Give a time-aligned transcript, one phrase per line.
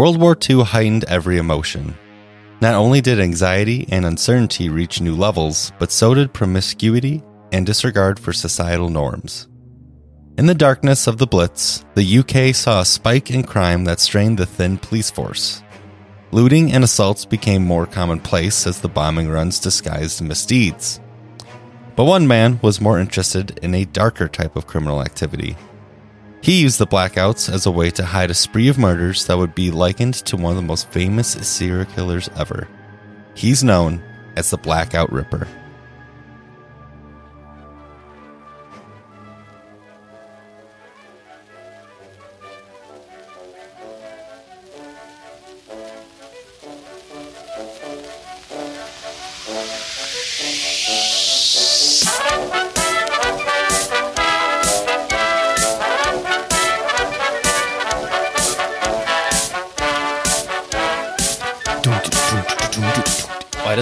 [0.00, 1.94] World War II heightened every emotion.
[2.62, 8.18] Not only did anxiety and uncertainty reach new levels, but so did promiscuity and disregard
[8.18, 9.46] for societal norms.
[10.38, 14.38] In the darkness of the Blitz, the UK saw a spike in crime that strained
[14.38, 15.62] the thin police force.
[16.32, 20.98] Looting and assaults became more commonplace as the bombing runs disguised misdeeds.
[21.94, 25.58] But one man was more interested in a darker type of criminal activity.
[26.42, 29.54] He used the blackouts as a way to hide a spree of murders that would
[29.54, 32.66] be likened to one of the most famous serial killers ever.
[33.34, 34.02] He's known
[34.36, 35.46] as the Blackout Ripper.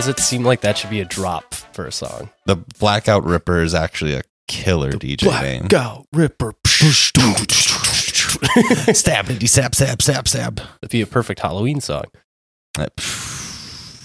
[0.09, 2.31] Does it seem like that should be a drop for a song?
[2.47, 5.67] The Blackout Ripper is actually a killer DJ name.
[5.69, 6.55] Blackout Ripper.
[8.95, 10.57] stab, stab, stab, stab, stab.
[10.57, 12.05] That'd be a perfect Halloween song.
[12.79, 12.87] Uh,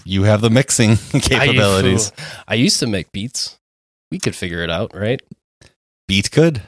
[0.04, 2.12] You have the mixing capabilities.
[2.20, 3.58] I, I used to make beats.
[4.12, 5.22] We could figure it out, right?
[6.10, 6.62] Beat good.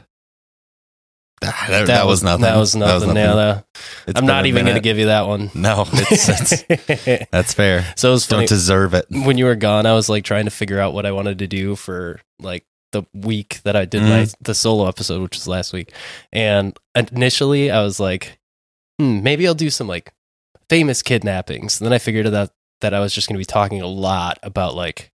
[1.43, 2.41] Ah, That, that, was nothing.
[2.43, 3.15] That was nothing.
[3.15, 3.65] Yeah, that-
[4.07, 5.51] It's I'm not even going to give you that one.
[5.53, 6.29] No, it's,
[6.67, 7.85] it's that's fair.
[7.97, 8.41] so it was funny.
[8.41, 9.05] Don't deserve it.
[9.09, 11.47] when you were gone, I was like trying to figure out what I wanted to
[11.47, 14.35] do for like the week that I did my Mhm.
[14.41, 15.91] the solo episode, which was last week.
[16.31, 18.39] And initially, I was like,
[18.97, 20.13] hmm, maybe I'll do some like
[20.69, 21.79] famous kidnappings.
[21.81, 24.37] And then I figured that that I was just going to be talking a lot
[24.43, 25.11] about like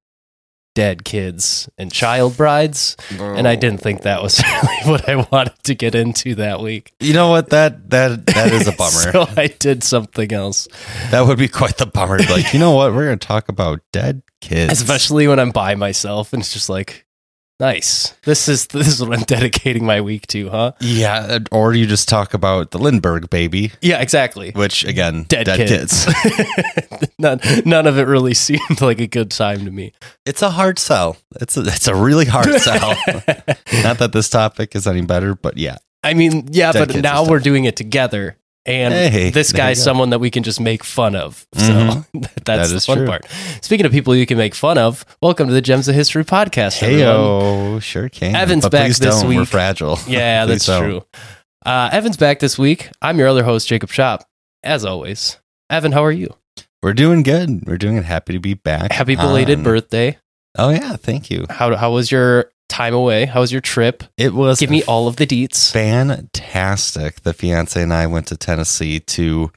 [0.74, 5.64] dead kids and child brides, and I didn't think that was really what I wanted
[5.64, 6.94] to get into that week.
[7.00, 7.50] You know what?
[7.50, 9.12] That that that is a bummer.
[9.12, 10.68] so I did something else.
[11.12, 12.20] that would be quite the bummer.
[12.20, 12.94] Like, you know what?
[12.94, 14.72] We're going to talk about dead kids.
[14.82, 17.06] especially when I'm by myself and it's just like,
[17.62, 18.14] nice.
[18.24, 20.72] This is this is what I'm dedicating my week to, huh?
[20.82, 24.52] yeah, uh, or you just talk about the Lindbergh baby, Yeah, exactly.
[24.52, 26.08] which again, Dead, kids.
[27.20, 29.94] none, none of it really seemed like a good time to me.
[30.26, 31.18] It's a hard sell.
[31.40, 32.96] It's a, it's a really hard sell.
[33.84, 37.26] Not that this topic is any better, but yeah, I mean, yeah, Dead but now
[37.26, 38.36] we're doing it together.
[38.66, 41.48] And Hey, this guy's someone that we can just make fun of.
[41.56, 42.06] So Mhm.
[42.46, 43.08] that's That the fun true.
[43.08, 43.26] part.
[43.62, 46.80] Speaking of people you can make fun of, welcome to the Gems of History podcast.
[46.80, 48.36] Heyo, sure can.
[48.36, 49.28] Evan's but back this don't.
[49.28, 49.50] We're week.
[49.50, 49.98] fragile.
[50.08, 50.84] Yeah, that's don't.
[50.84, 51.04] true.
[51.66, 52.90] Uh, Evan's back this week.
[53.02, 54.28] I'm your other host, Jacob Shop,
[54.64, 55.38] as always.
[55.72, 56.36] Evan, how are you?
[56.84, 57.64] We're doing good.
[57.66, 58.06] We're doing it.
[58.06, 58.92] Happy to be back.
[58.92, 60.18] Happy belated on- birthday.
[60.58, 61.46] Oh yeah, thank you.
[61.50, 63.26] How how was your time away?
[63.26, 64.04] How was your trip?
[64.18, 65.72] It was Give me all of the deets.
[65.72, 67.22] fantastic.
[67.22, 69.52] The fiance and I went to Tennessee to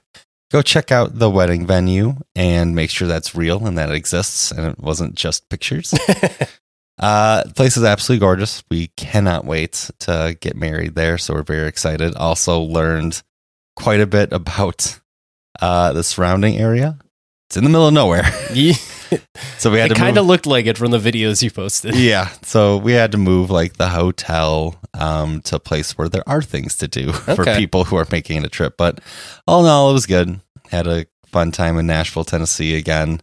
[0.50, 4.50] go check out the wedding venue and make sure that's real and that it exists
[4.50, 5.94] and it wasn't just pictures.
[6.98, 8.62] uh, the place is absolutely gorgeous.
[8.70, 12.14] We cannot wait to get married there, so we're very excited.
[12.16, 13.22] Also learned
[13.76, 15.00] quite a bit about
[15.60, 16.98] uh, the surrounding area.
[17.48, 18.74] It's in the middle of nowhere, Yeah,
[19.58, 21.94] so we had it to kind of looked like it from the videos you posted.
[21.94, 22.28] yeah.
[22.42, 26.42] So we had to move like the hotel um to a place where there are
[26.42, 28.76] things to do for people who are making a trip.
[28.76, 29.00] But
[29.46, 30.40] all in all it was good.
[30.70, 33.20] Had a fun time in nashville tennessee again.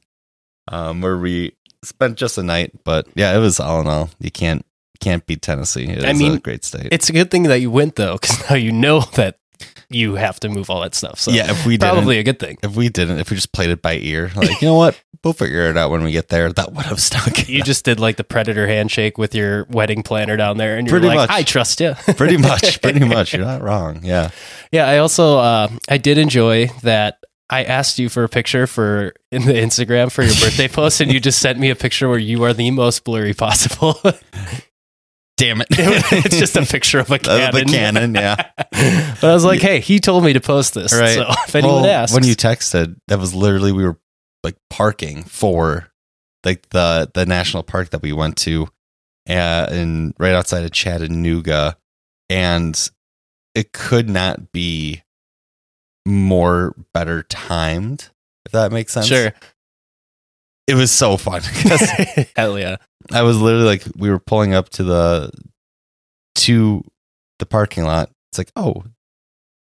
[0.67, 4.29] Um where we spent just a night but yeah it was all in all you
[4.29, 4.65] can't
[5.01, 5.85] can't beat tennessee.
[5.85, 6.89] It's I mean, a great state.
[6.91, 9.39] It's a good thing that you went though, because now you know that
[9.89, 11.19] you have to move all that stuff.
[11.19, 12.57] So yeah if we didn't probably a good thing.
[12.63, 15.33] if we didn't if we just played it by ear like you know what we'll
[15.33, 18.17] figure it out when we get there that would have stuck You just did like
[18.17, 21.29] the predator handshake with your wedding planner down there, and you're Pretty like, much.
[21.29, 24.29] "I trust you." pretty much pretty much you're not wrong yeah
[24.71, 27.17] Yeah, I also uh, I did enjoy that.
[27.49, 31.11] I asked you for a picture for in the Instagram for your birthday post, and
[31.11, 33.99] you just sent me a picture where you are the most blurry possible.
[35.41, 37.53] Damn it it's just a picture of a Of cannon.
[37.53, 38.35] the cannon, yeah.
[39.21, 40.93] but I was like, hey, he told me to post this.
[40.93, 41.15] Right.
[41.15, 43.97] So if anyone Well, asks, when you texted, that was literally we were
[44.43, 45.91] like parking for
[46.45, 48.67] like the the national park that we went to,
[49.29, 51.77] uh, and right outside of Chattanooga,
[52.29, 52.89] and
[53.53, 55.03] it could not be
[56.05, 58.09] more better timed.
[58.45, 59.33] If that makes sense, sure,
[60.67, 61.41] It was so fun.
[62.35, 62.77] hell yeah,
[63.11, 65.31] I was literally like, we were pulling up to the
[66.35, 66.83] to
[67.39, 68.09] the parking lot.
[68.31, 68.83] It's like, oh,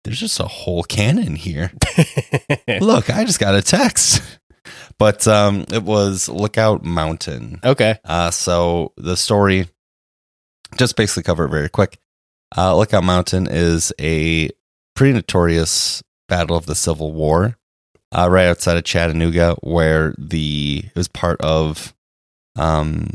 [0.03, 1.71] there's just a whole cannon here.
[2.81, 4.21] Look, I just got a text.
[4.99, 7.59] But um, it was Lookout Mountain.
[7.63, 9.67] okay, Uh, so the story,
[10.77, 11.97] just basically cover it very quick.
[12.55, 14.49] Uh, Lookout Mountain is a
[14.95, 17.57] pretty notorious battle of the Civil War
[18.11, 21.92] uh, right outside of Chattanooga, where the it was part of
[22.57, 23.07] um,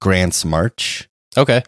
[0.00, 1.08] Grant's March.
[1.36, 1.62] Okay.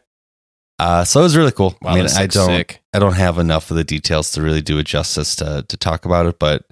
[0.78, 1.76] Uh, so it was really cool.
[1.82, 2.82] Wow, I mean, I don't, sick.
[2.94, 6.04] I don't have enough of the details to really do it justice to to talk
[6.06, 6.64] about it, but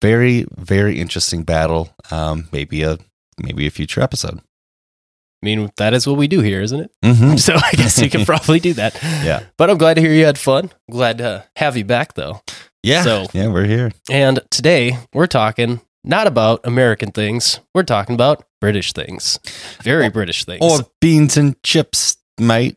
[0.00, 1.90] very, very interesting battle.
[2.12, 2.98] Um, maybe a
[3.42, 4.38] maybe a future episode.
[4.38, 6.90] I mean, that is what we do here, isn't it?
[7.04, 7.34] Mm-hmm.
[7.38, 8.94] So I guess we can probably do that.
[9.02, 9.42] Yeah.
[9.56, 10.70] But I'm glad to hear you had fun.
[10.90, 12.40] Glad to have you back, though.
[12.82, 13.02] Yeah.
[13.02, 13.92] So- yeah, we're here.
[14.10, 17.60] And today we're talking not about American things.
[17.74, 19.38] We're talking about British things.
[19.82, 20.60] Very Or- British things.
[20.62, 22.76] Or beans and chips, mate.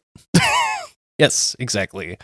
[1.18, 2.18] yes, exactly.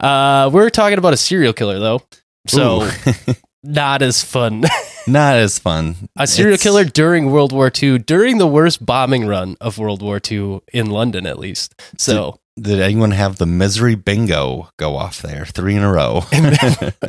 [0.00, 2.02] Uh, we're talking about a serial killer, though.
[2.46, 2.88] So
[3.62, 4.64] not as fun.
[5.06, 6.08] not as fun.
[6.18, 10.02] a serial It's- killer during World War II, during the worst bombing run of World
[10.02, 11.74] War II in London, at least.
[11.98, 15.44] So, Did anyone have the misery bingo go off there?
[15.46, 16.24] Three in a row.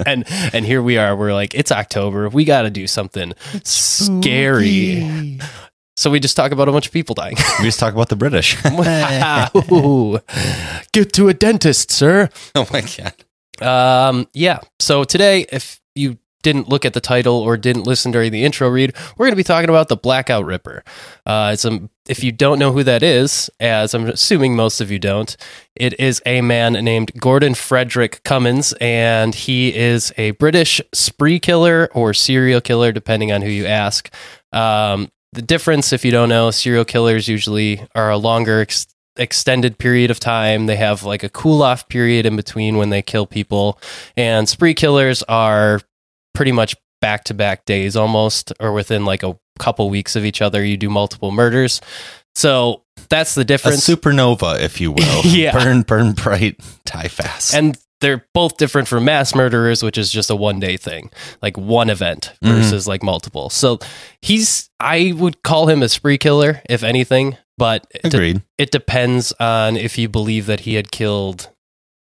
[0.05, 1.15] and and here we are.
[1.15, 2.29] We're like, it's October.
[2.29, 3.33] We got to do something
[3.63, 5.39] scary.
[5.97, 7.35] So we just talk about a bunch of people dying.
[7.59, 8.57] we just talk about the British.
[9.71, 10.19] Ooh.
[10.91, 12.29] Get to a dentist, sir.
[12.53, 13.13] oh my god.
[13.61, 14.59] Um, yeah.
[14.79, 18.69] So today, if you didn't look at the title or didn't listen during the intro
[18.69, 20.83] read, we're going to be talking about the Blackout Ripper.
[21.25, 24.91] Uh, it's a, if you don't know who that is, as I'm assuming most of
[24.91, 25.35] you don't,
[25.75, 31.89] it is a man named Gordon Frederick Cummins, and he is a British spree killer
[31.93, 34.13] or serial killer, depending on who you ask.
[34.51, 38.87] Um, the difference, if you don't know, serial killers usually are a longer ex-
[39.17, 40.65] extended period of time.
[40.65, 43.79] They have like a cool off period in between when they kill people.
[44.17, 45.79] And spree killers are
[46.33, 50.41] pretty much back to back days almost, or within like a couple weeks of each
[50.41, 50.63] other.
[50.65, 51.81] You do multiple murders.
[52.33, 53.87] So that's the difference.
[53.87, 55.21] A supernova, if you will.
[55.25, 55.51] Yeah.
[55.51, 57.53] Burn, burn bright, die fast.
[57.53, 61.09] and they're both different from mass murderers, which is just a one day thing,
[61.41, 62.55] like one event Mhm.
[62.55, 63.49] versus like multiple.
[63.49, 63.79] So
[64.21, 69.31] he's, I would call him a spree killer, if anything, but it, de- it depends
[69.39, 71.49] on if you believe that he had killed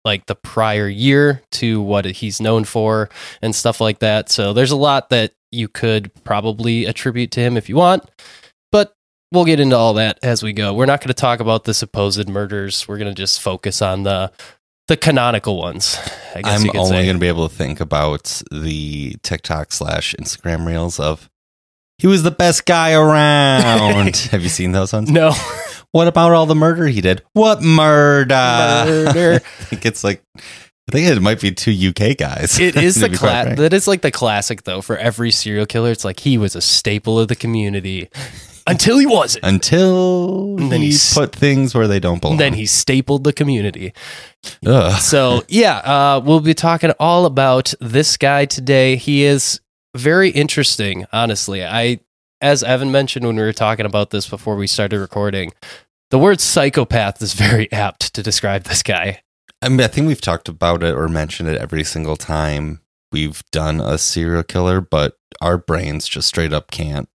[0.03, 3.09] like the prior year to what he's known for
[3.41, 4.29] and stuff like that.
[4.29, 8.03] So there's a lot that you could probably attribute to him if you want,
[8.71, 8.93] but
[9.31, 10.73] we'll get into all that as we go.
[10.73, 12.87] We're not going to talk about the supposed murders.
[12.87, 14.31] We're going to just focus on the
[14.87, 15.97] the canonical ones.
[16.35, 20.65] I guess I'm only going to be able to think about the TikTok slash Instagram
[20.65, 21.29] reels of
[21.97, 24.15] he was the best guy around.
[24.31, 25.09] Have you seen those ones?
[25.09, 25.31] no
[25.91, 27.23] What about all the murder he did?
[27.33, 28.33] What murder?
[28.35, 29.35] murder.
[29.59, 30.21] I think it's like
[30.87, 32.59] I think it might be two UK guys.
[32.59, 35.65] It is the be quite cla- that is like the classic though for every serial
[35.65, 35.91] killer.
[35.91, 38.09] It's like he was a staple of the community
[38.67, 39.45] until he wasn't.
[39.45, 42.33] until And then he he's- put things where they don't belong.
[42.33, 43.93] And then he stapled the community.
[44.65, 44.99] Ugh.
[45.01, 48.95] So yeah, uh, we'll be talking all about this guy today.
[48.95, 49.59] He is
[49.95, 51.63] very interesting, honestly.
[51.65, 51.99] I,
[52.41, 55.53] as Evan mentioned when we were talking about this before we started recording,
[56.11, 59.21] the word psychopath is very apt to describe this guy.
[59.61, 63.41] I mean, I think we've talked about it or mentioned it every single time we've
[63.51, 67.09] done a serial killer, but our brains just straight up can't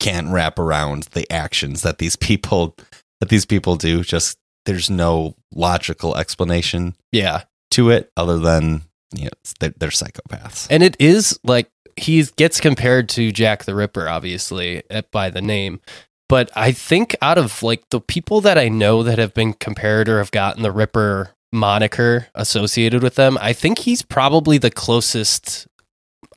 [0.00, 2.74] can't wrap around the actions that these people
[3.20, 4.02] that these people do.
[4.02, 4.36] Just
[4.66, 8.82] there's no logical explanation Yeah, to it other than
[9.14, 9.30] you know
[9.60, 10.66] they're, they're psychopaths.
[10.70, 15.42] and it is like he gets compared to Jack the Ripper, obviously eh, by the
[15.42, 15.80] name.
[16.28, 20.08] But I think out of like the people that I know that have been compared
[20.08, 25.66] or have gotten the Ripper moniker associated with them, I think he's probably the closest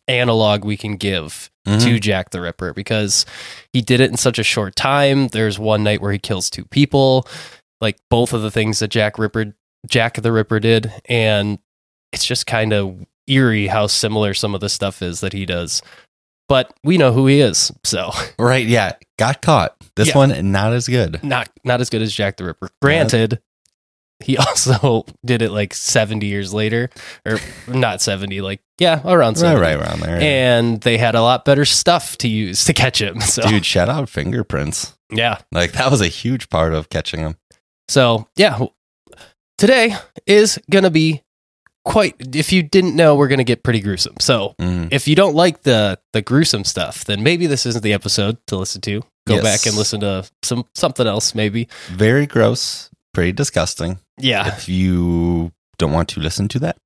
[0.08, 1.82] analog we can give Mhm.
[1.84, 3.26] to Jack the Ripper because
[3.72, 5.30] he did it in such a short time.
[5.30, 7.28] There's one night where he kills two people,
[7.80, 9.56] like both of the things that Jack Ripper
[9.88, 11.60] Jack the Ripper did, and
[12.12, 15.82] it's just kind of eerie how similar some of the stuff is that he does.
[16.50, 18.66] But we know who he is, so Right?
[18.68, 19.76] Yeah, got caught.
[19.96, 20.18] This Yeah.
[20.18, 21.24] one not as good.
[21.24, 22.70] not not as good as Jack the Ripper.
[22.82, 23.40] Granted,
[24.24, 26.90] he also did it like 70 years later,
[27.26, 27.38] or
[27.68, 29.62] not 70, like yeah, around Right, 70.
[29.62, 30.20] right around there.
[30.20, 33.20] And they had a lot better stuff to use to catch him.
[33.22, 34.98] So Dude, shout out fingerprints.
[35.12, 37.36] yeah, Like that was a huge part of catching him.
[37.90, 38.60] So, yeah,
[39.58, 41.22] today is going to be
[41.86, 44.16] quite if you didn't know we're going to get pretty gruesome.
[44.20, 44.88] So, Mm.
[44.92, 48.56] if you don't like the the gruesome stuff, then maybe this isn't the episode to
[48.58, 49.02] listen to.
[49.28, 49.44] Go Yes.
[49.44, 51.68] back and listen to some something else maybe.
[51.90, 54.00] Very gross, pretty disgusting.
[54.18, 54.48] Yeah.
[54.48, 56.78] if you don't want to listen to that,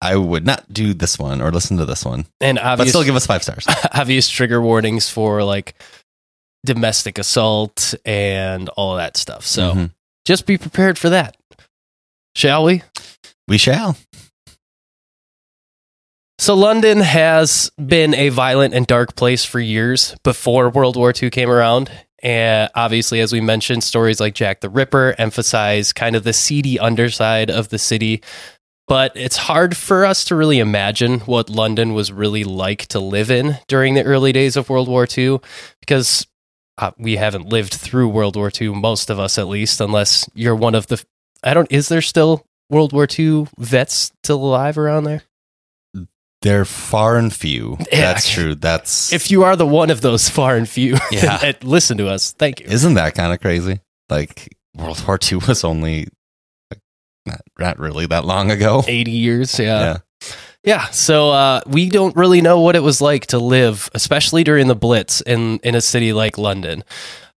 [0.00, 3.04] I would not do this one or listen to this one, And but obvious still
[3.04, 3.66] give us five stars.
[3.94, 5.74] obvious trigger warnings for like
[6.64, 9.46] domestic assault and all that stuff.
[9.46, 9.90] So, Mhm.
[10.24, 11.36] just be prepared for that.
[12.34, 12.82] Shall we?
[13.48, 13.96] we shall.
[16.38, 21.30] So London has been a violent and dark place for years before World War II
[21.30, 21.90] came around.
[22.22, 26.78] And obviously, as we mentioned, stories like Jack the Ripper emphasize kind of the seedy
[26.78, 28.22] underside of the city.
[28.88, 33.30] But it's hard for us to really imagine what London was really like to live
[33.30, 35.40] in during the early days of World War II
[35.80, 36.26] because
[36.78, 40.54] uh, we haven't lived through World War II, most of us at least, unless you're
[40.54, 41.02] one of the.
[41.42, 41.70] I don't.
[41.70, 45.22] Is there still World War II vets still alive around there?
[46.46, 47.76] They're far and few.
[47.92, 48.00] Yeah.
[48.12, 48.54] That's true.
[48.54, 51.38] That's If you are the one of those far and few, Yeah.
[51.38, 52.32] that listen to us.
[52.32, 52.66] Thank you.
[52.66, 53.80] isn't that kind of crazy?
[54.08, 56.06] Like World War II was only
[56.70, 56.80] like,
[57.26, 58.84] not, not really that long ago.
[58.86, 59.58] 80 years.
[59.58, 59.80] Yeah.
[59.80, 59.96] Yeah.
[60.64, 60.84] Yeah.
[60.90, 64.74] So uh, we don't really know what it was like to live, especially during the
[64.76, 66.82] Blitz in, in a city like London.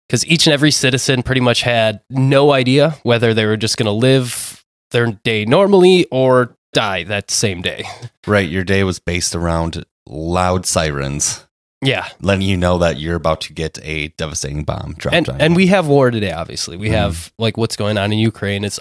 [0.07, 3.85] Because each and every citizen pretty much had no idea whether they were just going
[3.85, 7.83] to live their day normally or die that same day.
[8.27, 8.49] Right.
[8.49, 11.45] Your day was based around loud sirens
[11.83, 12.07] Yeah.
[12.21, 15.53] letting you know that you're about to get a devastating bomb dropped And, on and
[15.53, 15.57] you.
[15.57, 16.77] we have war today, obviously.
[16.77, 16.93] We Mhm.
[16.93, 18.63] have like what's going on in Ukraine.
[18.63, 18.79] It's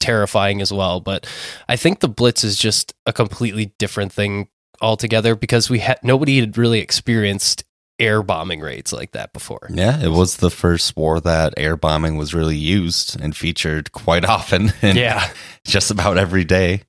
[0.00, 1.00] terrifying as well.
[1.00, 1.26] But
[1.68, 4.48] I think the Blitz is just a completely different thing
[4.80, 7.64] altogether because we had nobody had really experienced
[7.98, 9.68] air bombing raids like that before.
[9.70, 14.24] Yeah, it was the first war that air bombing was really used and featured quite
[14.36, 15.28] often and Yeah.
[15.66, 16.82] just about every day.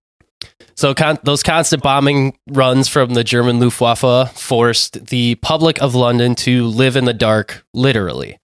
[0.81, 6.33] So con- those constant bombing runs from the German Luftwaffe forced the public of London
[6.37, 8.39] to live in the dark, literally.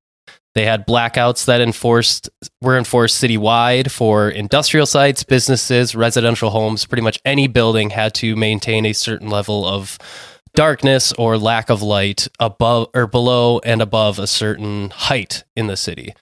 [0.54, 2.30] They had blackouts that enforced
[2.62, 6.86] were enforced citywide for industrial sites, businesses, residential homes.
[6.86, 9.98] Pretty much any building had to maintain a certain level of
[10.54, 15.76] darkness or lack of light above or below and above a certain height in the
[15.76, 16.14] city.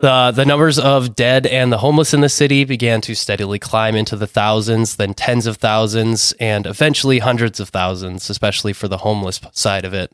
[0.00, 3.96] The, the numbers of dead and the homeless in the city began to steadily climb
[3.96, 8.98] into the thousands, then tens of thousands, and eventually hundreds of thousands, especially for the
[8.98, 10.12] homeless side of it.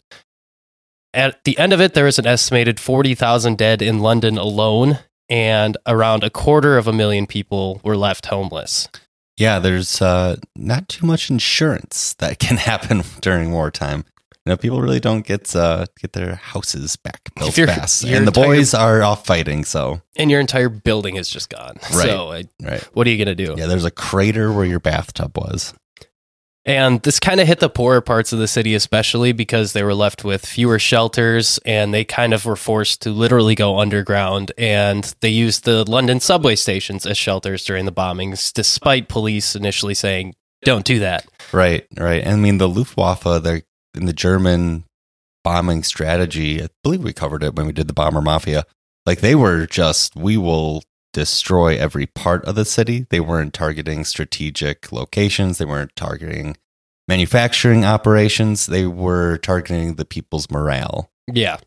[1.12, 5.77] At the end of it, there is an estimated 40,000 dead in London alone, and
[5.87, 8.89] around a quarter of a million people were left homeless.
[9.37, 14.05] Yeah, there's uh, not too much insurance that can happen during wartime.
[14.45, 18.31] You know, people really don't get uh, get their houses back built fast, and the
[18.31, 19.65] entire- boys are off fighting.
[19.65, 21.77] So, And your entire building is just gone.
[21.95, 22.07] Right.
[22.07, 23.55] So, I, right, what are you going to do?
[23.57, 25.75] yeah, there's a crater where your bathtub was.
[26.65, 29.95] And this kind of hit the poorer parts of the city, especially because they were
[29.95, 34.53] left with fewer shelters and they kind of were forced to literally go underground.
[34.57, 39.95] And they used the London subway stations as shelters during the bombings, despite police initially
[39.95, 40.35] saying,
[40.65, 41.27] don't do that.
[41.53, 42.23] Right, right.
[42.23, 43.63] And I mean, the Luftwaffe, they're
[43.95, 44.85] in the German
[45.45, 46.63] bombing strategy.
[46.63, 48.65] I believe we covered it when we did the Bomber Mafia.
[49.07, 50.83] Like they were just, we will
[51.13, 53.07] destroy every part of the city.
[53.11, 55.59] They weren't targeting strategic locations.
[55.59, 56.57] They weren't targeting
[57.09, 58.67] manufacturing operations.
[58.67, 61.11] They were targeting the people's morale.
[61.31, 61.59] Yeah.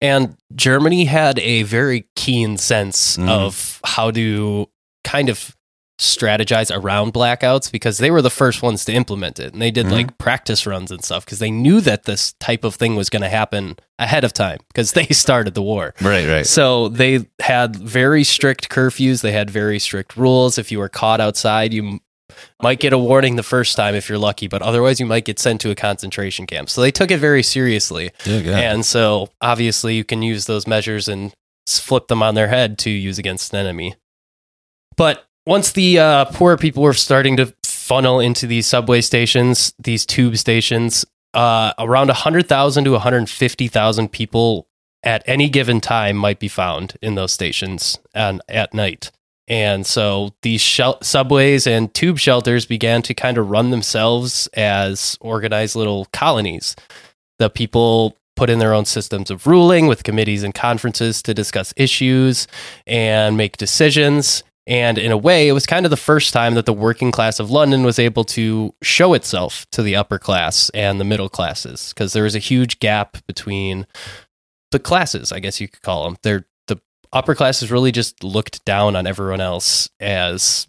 [0.00, 3.28] And Germany had a very keen sense Mhm.
[3.28, 4.68] of how to
[5.02, 5.56] kind of
[5.98, 9.52] strategize around blackouts because they were the first ones to implement it.
[9.52, 9.92] And they did Mhm.
[9.92, 13.22] like practice runs and stuff because they knew that this type of thing was going
[13.22, 15.94] to happen ahead of time because they started the war.
[16.00, 16.46] Right, right.
[16.46, 19.22] So they had very strict curfews.
[19.22, 20.58] They had very strict rules.
[20.58, 22.00] If you were caught outside, you
[22.60, 25.38] might get a warning the first time if you're lucky, but otherwise you might get
[25.38, 26.68] sent to a concentration camp.
[26.70, 28.10] So they took it very seriously.
[28.24, 28.72] Yeah, yeah.
[28.72, 31.32] And so obviously you can use those measures and
[31.68, 33.94] flip them on their head to use against an enemy.
[34.96, 40.06] But once the uh, poor people were starting to funnel into these subway stations, these
[40.06, 44.68] tube stations, uh, around 100,000 to 150,000 people
[45.02, 49.10] at any given time might be found in those stations and at night.
[49.46, 55.18] And so these shel- subways and tube shelters began to kind of run themselves as
[55.20, 56.74] organized little colonies.
[57.38, 61.74] The people put in their own systems of ruling with committees and conferences to discuss
[61.76, 62.48] issues
[62.86, 64.42] and make decisions.
[64.66, 67.38] And in a way, it was kind of the first time that the working class
[67.38, 71.92] of London was able to show itself to the upper class and the middle classes
[71.92, 73.86] because there was a huge gap between
[74.72, 76.16] the classes, I guess you could call them.
[76.22, 76.80] They're, the
[77.12, 80.66] upper classes really just looked down on everyone else as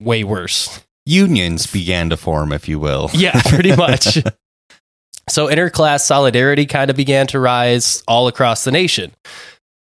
[0.00, 0.84] way worse.
[1.04, 3.10] Unions began to form, if you will.
[3.12, 4.18] Yeah, pretty much.
[5.28, 9.10] so interclass solidarity kind of began to rise all across the nation.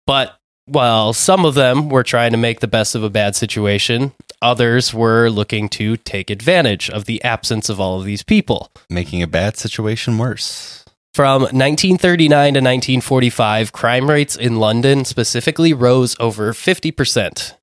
[0.08, 0.37] But
[0.67, 4.93] while some of them were trying to make the best of a bad situation, others
[4.93, 8.71] were looking to take advantage of the absence of all of these people.
[8.89, 10.86] Making a bad situation worse.
[11.13, 17.53] From 1939 to 1945, crime rates in London specifically rose over 50%.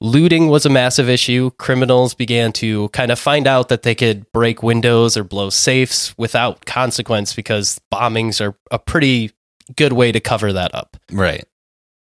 [0.00, 1.50] looting was a massive issue.
[1.58, 6.16] Criminals began to kind of find out that they could break windows or blow safes
[6.18, 9.30] without consequence because bombings are a pretty
[9.76, 10.96] good way to cover that up.
[11.12, 11.44] Right.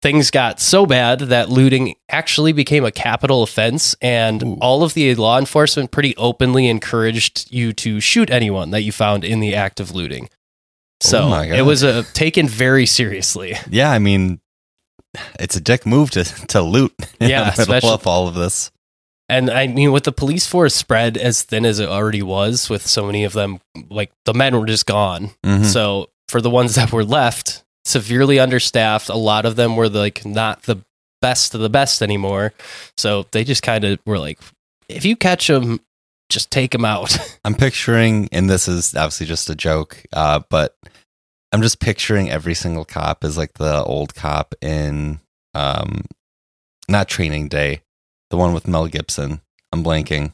[0.02, 4.58] Things got so bad that looting actually became a capital offense, and Ooh.
[4.60, 9.24] all of the law enforcement pretty openly encouraged you to shoot anyone that you found
[9.24, 10.28] in the act of looting.
[11.00, 13.54] So Oh it was uh, taken very seriously.
[13.70, 14.40] Yeah, I mean,
[15.40, 18.70] it's a dick move to to loot Yeah, especially- of all of this.
[19.28, 22.86] And I mean, with the police force spread as thin as it already was, with
[22.86, 23.58] so many of them,
[23.90, 25.30] like the men were just gone.
[25.44, 25.64] Mhm.
[25.64, 30.24] So for the ones that were left, severely understaffed, a lot of them were like
[30.26, 30.84] not the
[31.22, 32.52] best of the best anymore.
[32.96, 34.38] So they just kind of were like,
[34.88, 35.80] if you catch them,
[36.28, 37.16] just take them out.
[37.44, 40.76] I'm picturing, and this is obviously just a joke, uh, but
[41.52, 45.20] I'm just picturing every single cop as like the old cop in,
[45.54, 46.04] um,
[46.88, 47.82] not Training Day,
[48.30, 49.40] the one with Mel Gibson.
[49.72, 50.32] I'm blanking.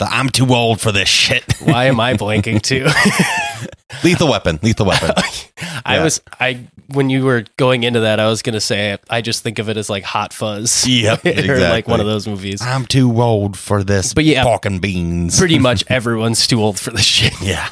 [0.00, 1.44] The I'm too old for this shit.
[1.62, 2.86] Why am I blanking too?
[4.04, 4.58] lethal weapon.
[4.62, 5.10] Lethal weapon.
[5.84, 6.04] I Yeah.
[6.04, 9.58] was I when you were going into that, I was gonna say I just think
[9.58, 10.86] of it as like Hot Fuzz.
[10.88, 12.60] Yep, or like one of those movies.
[12.62, 14.12] I'm too old for this.
[14.14, 15.38] But yeah, pork and beans.
[15.38, 17.34] Pretty much everyone's too old for this shit.
[17.42, 17.68] Yeah.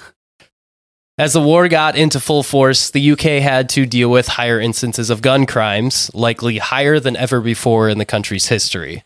[1.16, 5.11] As the war got into full force, the UK had to deal with higher instances
[5.11, 9.02] of gun crimes, likely higher than ever before in the country's history.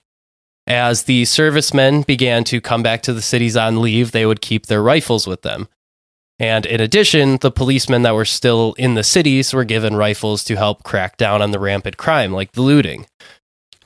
[0.66, 4.66] As the servicemen began to come back to the cities on leave, they would keep
[4.66, 5.68] their rifles with them.
[6.38, 10.56] And in addition, the policemen that were still in the cities were given rifles to
[10.56, 13.06] help crack down on the rampant crime, like the looting.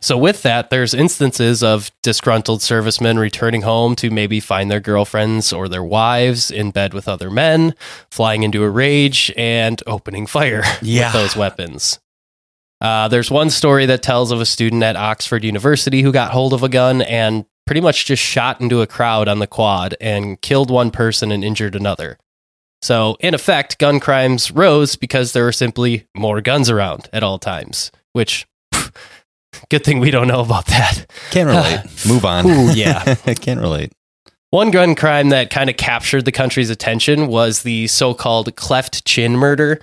[0.01, 5.53] So, with that, there's instances of disgruntled servicemen returning home to maybe find their girlfriends
[5.53, 7.75] or their wives in bed with other men,
[8.11, 11.07] flying into a rage, and opening fire Yeah.
[11.07, 11.99] with those weapons.
[12.81, 16.53] Uh, there's one story that tells of a student at Oxford University who got hold
[16.53, 20.41] of a gun and pretty much just shot into a crowd on the quad and
[20.41, 22.19] killed one person and injured another.
[22.83, 27.39] So, in effect, gun crimes rose because there were simply more guns around at all
[27.39, 28.95] times, which, pff,
[29.71, 31.07] good thing we don't know about that.
[31.31, 31.81] Can't relate.
[32.07, 32.47] Move on.
[32.47, 33.15] Ooh, yeah.
[33.41, 33.93] Can't relate.
[34.51, 39.05] One gun crime that kind of captured the country's attention was the so called cleft
[39.05, 39.81] chin murder.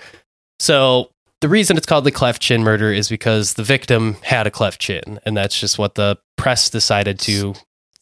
[0.60, 1.10] So,
[1.43, 4.79] the reason it's called the cleft chin murder is because the victim had a cleft
[4.79, 7.53] chin, and that's just what the press decided to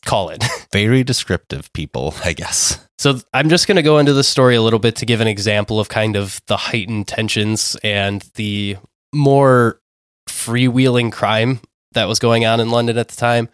[0.06, 0.43] call it.
[0.71, 2.88] Very descriptive people, I guess.
[2.99, 5.27] So I'm just going to go into the story a little bit to give an
[5.27, 8.77] example of kind of the heightened tensions and the
[9.12, 9.82] more
[10.30, 11.62] freewheeling crime
[11.93, 13.49] that was going on in London at the time.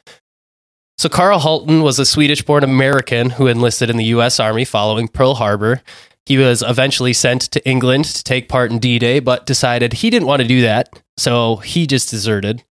[0.97, 5.36] So Carl Halton was a Swedish-born American who enlisted in the US Army following Pearl
[5.36, 5.82] Harbor.
[6.28, 10.28] He was eventually sent to England to take part in D-Day, but decided he didn't
[10.28, 12.66] want to do that, so he just deserted.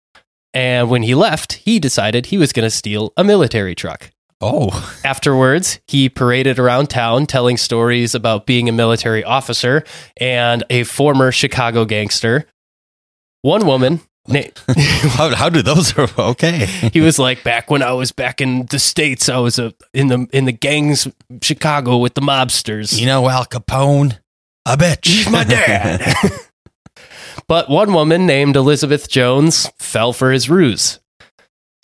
[0.53, 4.11] And when he left, he decided he was going to steal a military truck.
[4.43, 9.85] Oh, Afterwards, he paraded around town telling stories about being a military officer
[10.19, 12.45] and a former Chicago gangster.
[13.41, 14.03] One woman,
[15.17, 16.67] how, how do those are okay?
[16.93, 20.09] he was like, "Back when I was back in the states, I was a, in
[20.09, 21.09] the in the gangs,
[21.43, 24.19] Chicago with the mobsters." You know Al Capone,
[24.67, 25.07] a bitch.
[25.07, 26.03] He's my dad.
[27.49, 31.01] but one woman named Elizabeth Jones fell for his ruse.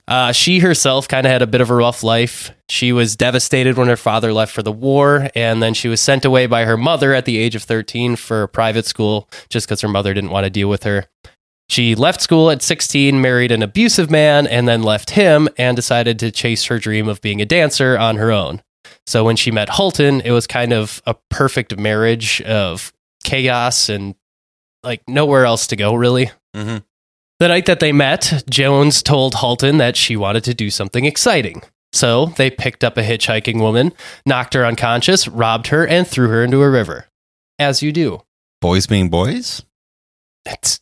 [0.09, 2.51] Uh, she herself kind of had a bit of a rough life.
[2.69, 6.25] She was devastated when her father left for the war, and then she was sent
[6.25, 9.89] away by her mother at the age of 13 for private school just because her
[9.89, 11.07] mother didn't want to deal with her.
[11.69, 16.19] She left school at 16, married an abusive man, and then left him and decided
[16.19, 18.63] to chase her dream of being a dancer on her own.
[19.07, 22.93] So when she met Holton, it was kind of a perfect marriage of
[23.25, 24.15] chaos and
[24.83, 26.31] like nowhere else to go, really.
[26.55, 26.79] hmm
[27.41, 31.63] The night that they met, Jones told Halton that she wanted to do something exciting.
[31.93, 33.93] So they picked up a hitchhiking woman,
[34.27, 37.07] knocked her unconscious, robbed her, and threw her into a river.
[37.59, 38.23] As you do.
[38.61, 39.63] Boys being boys.
[40.47, 40.81] It's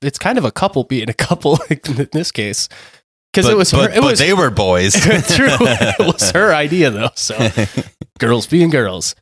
[0.00, 2.68] it's kind of a couple being a couple in this case.
[3.32, 4.94] Because it was but, her, it but was they were boys.
[5.00, 5.18] true.
[5.28, 7.10] It was her idea though.
[7.14, 7.36] So
[8.18, 9.14] girls being girls.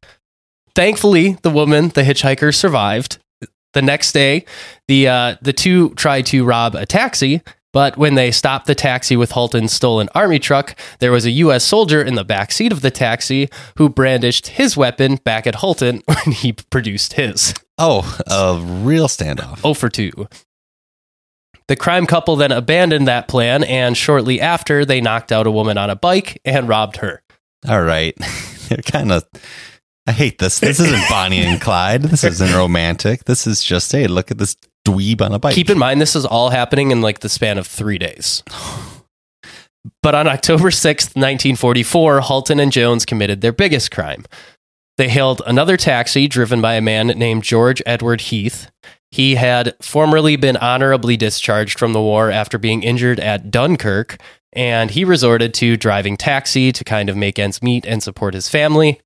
[0.76, 3.18] Thankfully, the woman, the hitchhiker, survived.
[3.72, 4.44] The next day,
[4.86, 7.42] the uh, the two tried to rob a taxi,
[7.74, 11.64] but when they stopped the taxi with Halton's stolen army truck, there was a U.S.
[11.64, 16.00] soldier in the back seat of the taxi who brandished his weapon back at Halton
[16.06, 17.52] when he produced his.
[17.76, 19.60] oh, a real standoff.
[19.64, 20.12] Oh for 2.
[21.66, 25.76] The crime couple then abandoned that plan, and shortly after, they knocked out a woman
[25.76, 27.22] on a bike and robbed her.
[27.68, 28.14] All right.
[28.68, 29.24] They're kind of.
[30.06, 30.60] I hate this.
[30.60, 32.02] This isn't Bonnie and Clyde.
[32.02, 33.24] This isn't romantic.
[33.24, 35.54] This is just, hey, look at this dweeb on a bike.
[35.54, 38.42] Keep in mind, this is all happening in like the span of three days.
[40.02, 44.24] But on October 6th, 1944, Halton and Jones committed their biggest crime.
[44.96, 48.70] They hailed another taxi driven by a man named George Edward Heath.
[49.10, 54.18] He had formerly been honorably discharged from the war after being injured at Dunkirk,
[54.52, 58.48] and he resorted to driving taxi to kind of make ends meet and support his
[58.48, 59.00] family.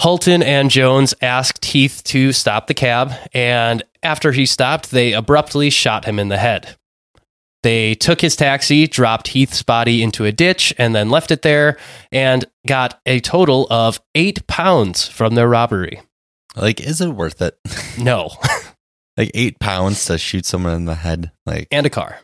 [0.00, 5.68] Halton and Jones asked Heath to stop the cab, and after he stopped, they abruptly
[5.70, 6.76] shot him in the head.
[7.62, 11.76] They took his taxi, dropped Heath's body into a ditch, and then left it there
[12.10, 16.00] and got a total of eight pounds from their robbery.
[16.56, 17.58] Like, is it worth it?
[17.98, 18.30] No,
[19.18, 22.20] like eight pounds to shoot someone in the head, like and a car.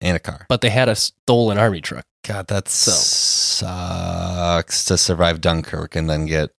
[0.00, 0.46] and a car.
[0.48, 2.04] But they had a stolen army truck.
[2.26, 6.50] God, that So- sucks to survive Dunkirk and then get.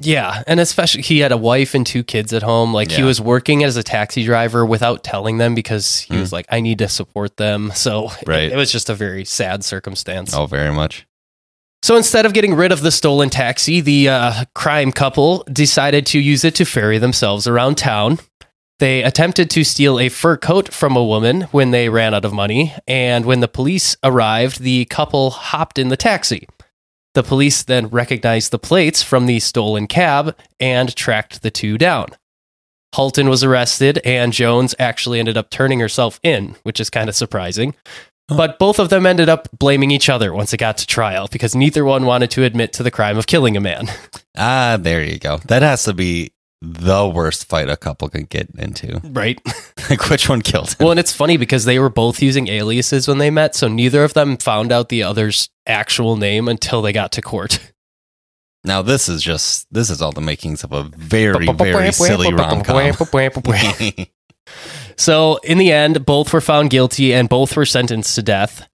[0.00, 2.72] Yeah, and especially he had a wife and two kids at home.
[2.72, 6.20] Like he was working as a taxi driver without telling them because he Mm.
[6.20, 7.72] was like, I need to support them.
[7.74, 8.44] So Right.
[8.44, 10.34] it, it was just a very sad circumstance.
[10.34, 11.04] Oh, very much.
[11.82, 16.18] So instead of getting rid of the stolen taxi, the uh, crime couple decided to
[16.20, 18.18] use it to ferry themselves around town.
[18.80, 22.32] They attempted to steal a fur coat from a woman when they ran out of
[22.32, 26.46] money, and when the police arrived, the couple hopped in the taxi.
[27.18, 32.10] The police then recognized the plates from the stolen cab and tracked the two down.
[32.94, 37.16] Halton was arrested, and Jones actually ended up turning herself in, which is kind of
[37.16, 37.74] surprising.
[38.28, 41.56] But both of them ended up blaming each other once it got to trial because
[41.56, 43.88] neither one wanted to admit to the crime of killing a man.
[44.40, 45.38] Ah, there you go.
[45.46, 49.00] That has to be the worst fight a couple could get into.
[49.04, 49.40] Right.
[49.90, 50.76] like, which one killed him?
[50.80, 54.04] Well, and it's funny because they were both using aliases when they met, so neither
[54.04, 57.72] of them found out the other's actual name until they got to court.
[58.64, 62.62] Now, this is just, this is all the makings of a very, very silly rom
[62.64, 62.74] com.
[64.96, 68.68] So, in the end, both were found guilty and both were sentenced to death.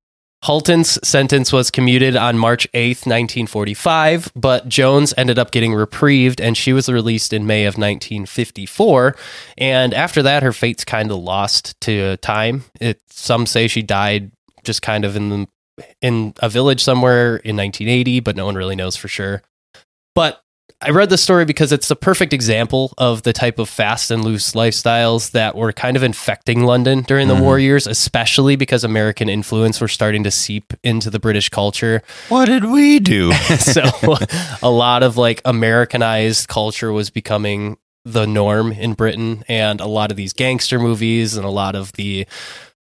[0.45, 6.55] Halton's sentence was commuted on March 8th, 1945, but Jones ended up getting reprieved and
[6.55, 9.17] she was released in May of 1954.
[9.57, 12.65] And after that, her fate's kind of lost to time.
[12.79, 14.33] It, some say she died
[14.65, 15.49] just kind of in the,
[16.03, 19.41] in a village somewhere in 1980, but no one really knows for sure.
[20.15, 20.44] But
[20.87, 24.23] I read the story because it's the perfect example of the type of fast and
[24.23, 27.41] loose lifestyles that were kind of infecting London during the Mhm.
[27.41, 32.03] war years, especially because American influence were starting to seep into the British culture.
[32.29, 33.33] what did we do?
[33.59, 33.83] so
[34.63, 40.11] a lot of like Americanized culture was becoming the norm in Britain, and a lot
[40.11, 42.27] of these gangster movies and a lot of the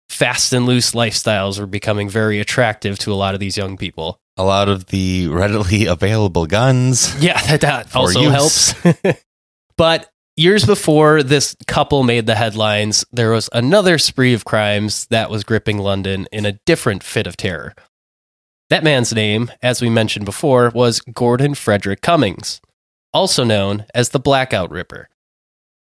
[0.09, 4.19] fast and loose lifestyles were becoming very attractive to a lot of these young people.
[4.37, 7.15] A lot of the readily available guns.
[7.21, 8.71] Yeah, that, that also use.
[8.71, 9.21] helps.
[9.77, 15.29] but years before this couple made the headlines, there was another spree of crimes that
[15.29, 17.73] was gripping London in a different fit of terror.
[18.69, 22.59] That man's name, as we mentioned before, was Gordon Frederick Cummins,
[23.13, 25.09] also known as the Blackout Ripper.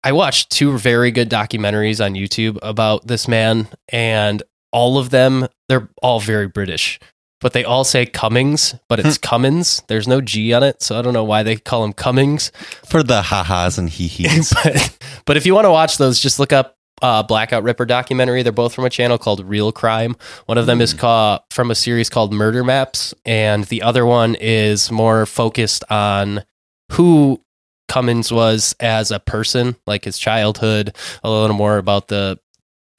[0.03, 5.47] I watched two very good documentaries on YouTube about this man, and all of them,
[5.69, 6.99] they're all very British
[7.41, 9.83] but they all say Cummings, but it's Cummins.
[9.89, 12.53] There's no G on it, so I don't know why they call him Cummings.
[12.85, 14.53] For the ha-has and hee-hees.
[14.65, 18.43] but, but if you want to watch those, just look up uh, Blackout Ripper documentary.
[18.43, 20.17] They're both from a channel called Real Crime.
[20.47, 24.37] One of them is called from a series called Murder Maps, and the other one
[24.39, 26.45] is more focused on
[26.93, 27.43] who
[27.89, 32.39] Cummins was as a person, like his childhood, a little more about the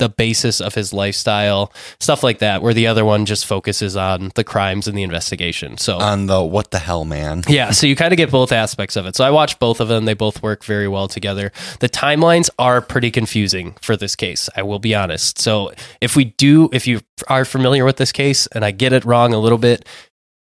[0.01, 2.63] the basis of his lifestyle, stuff like that.
[2.63, 5.77] Where the other one just focuses on the crimes and the investigation.
[5.77, 7.43] So on the what the hell, man.
[7.47, 9.15] yeah, so you kind of get both aspects of it.
[9.15, 10.05] So I watched both of them.
[10.05, 11.51] They both work very well together.
[11.79, 15.39] The timelines are pretty confusing for this case, I will be honest.
[15.39, 19.05] So if we do, if you are familiar with this case and I get it
[19.05, 19.87] wrong a little bit,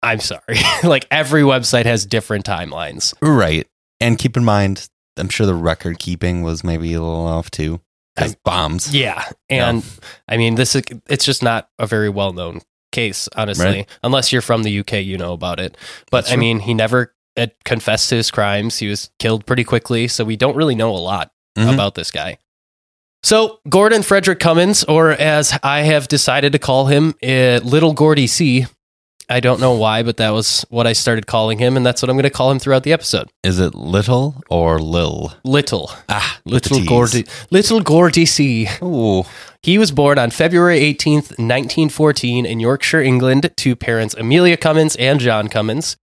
[0.01, 0.57] I'm sorry.
[0.83, 3.13] like every website has different timelines.
[3.21, 3.67] Right.
[3.99, 7.81] And keep in mind, I'm sure the record keeping was maybe a little off too.
[8.15, 8.93] Because bombs.
[8.93, 9.23] Yeah.
[9.49, 9.83] And
[10.27, 13.89] I mean, this is, it's just not a very well known case, honestly, Right.
[14.03, 15.75] unless you're from the UK, you know about it.
[16.11, 16.41] But That's I true.
[16.41, 18.77] mean, he never had confessed to his crimes.
[18.77, 20.07] He was killed pretty quickly.
[20.07, 21.73] So we don't really know a lot Mhm.
[21.73, 22.37] about this guy.
[23.23, 28.27] So, Gordon Frederick Cummins, or as I have decided to call him, uh, Little Gordy
[28.27, 28.67] C.
[29.29, 32.09] I don't know why, but that was what I started calling him, and that's what
[32.09, 33.29] I'm going to call him throughout the episode.
[33.43, 35.33] Is it little or lil?
[35.43, 36.83] Little, Ah, little.
[36.85, 38.67] Gordy, little Gordy C.
[38.81, 39.23] Ooh.
[39.61, 45.19] He was born on February 18th, 1914, in Yorkshire, England, to parents Amelia Cummins and
[45.21, 45.95] John Cummins.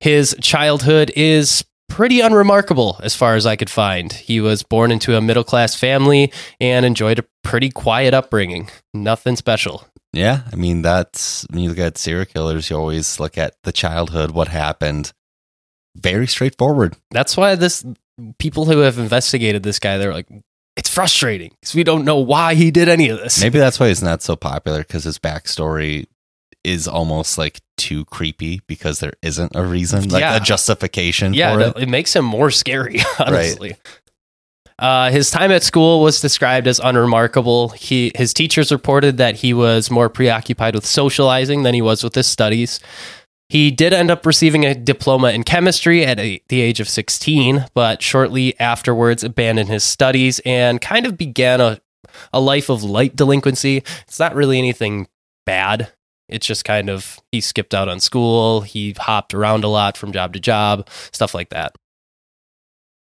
[0.00, 4.12] His childhood is pretty unremarkable as far as I could find.
[4.12, 8.68] He was born into a middle class family and enjoyed a pretty quiet upbringing.
[8.92, 9.86] Nothing special.
[10.12, 13.72] Yeah, I mean that's when you look at serial killers, you always look at the
[13.72, 15.12] childhood, what happened.
[15.96, 16.96] Very straightforward.
[17.10, 17.84] That's why this
[18.38, 20.28] people who have investigated this guy, they're like,
[20.76, 23.40] it's frustrating because we don't know why he did any of this.
[23.42, 26.06] Maybe that's why he's not so popular because his backstory
[26.64, 30.36] is almost like too creepy because there isn't a reason, like Yeah.
[30.36, 31.82] a justification yeah, for it.
[31.84, 33.76] it makes him more scary, honestly.
[34.78, 37.70] Uh, his time at school was described as unremarkable.
[37.70, 42.14] He, his teachers reported that he was more preoccupied with socializing than he was with
[42.14, 42.78] his studies.
[43.48, 47.64] He did end up receiving a diploma in chemistry at a, the age of 16,
[47.74, 51.80] but shortly afterwards abandoned his studies and kind of began a,
[52.32, 53.78] a life of light delinquency.
[54.06, 55.08] It's not really anything
[55.46, 55.90] bad.
[56.28, 60.12] It's just kind of he skipped out on school, he hopped around a lot from
[60.12, 61.74] job to job, stuff like that.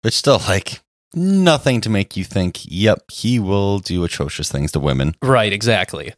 [0.04, 0.80] But still, like
[1.14, 5.14] nothing to make you think, yep, he will do atrocious things to women.
[5.22, 6.14] Right, exactly.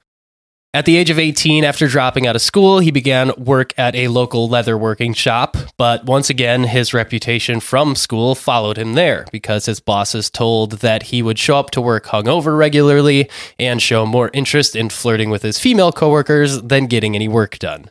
[0.74, 4.08] At the age of 18, after dropping out of school, he began work at a
[4.08, 5.58] local leatherworking shop.
[5.76, 11.04] But once again, his reputation from school followed him there because his bosses told that
[11.04, 13.28] he would show up to work hungover regularly
[13.58, 17.90] and show more interest in flirting with his female coworkers than getting any work done.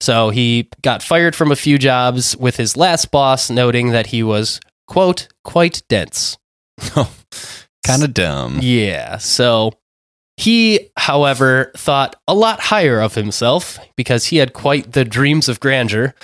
[0.00, 4.24] So he got fired from a few jobs, with his last boss noting that he
[4.24, 6.36] was, quote, quite dense.
[6.96, 7.12] Oh,
[7.86, 8.58] kind of dumb.
[8.60, 9.18] Yeah.
[9.18, 9.72] So
[10.36, 15.58] he, however, thought a lot higher of himself because he had quite the dreams of
[15.58, 16.14] grandeur.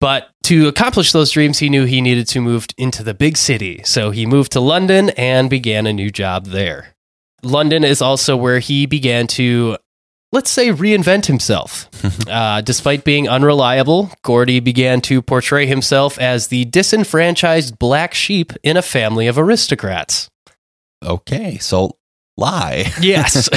[0.00, 3.80] But to accomplish those dreams, he knew he needed to move into the big city.
[3.84, 6.94] So he moved to London and began a new job there.
[7.42, 9.78] London is also where he began to,
[10.32, 11.88] let's say, reinvent himself.
[12.28, 18.76] uh, despite being unreliable, Gordy began to portray himself as the disenfranchised black sheep in
[18.76, 20.28] a family of aristocrats.
[21.04, 21.96] Okay, so
[22.36, 22.90] lie.
[23.00, 23.48] Yes.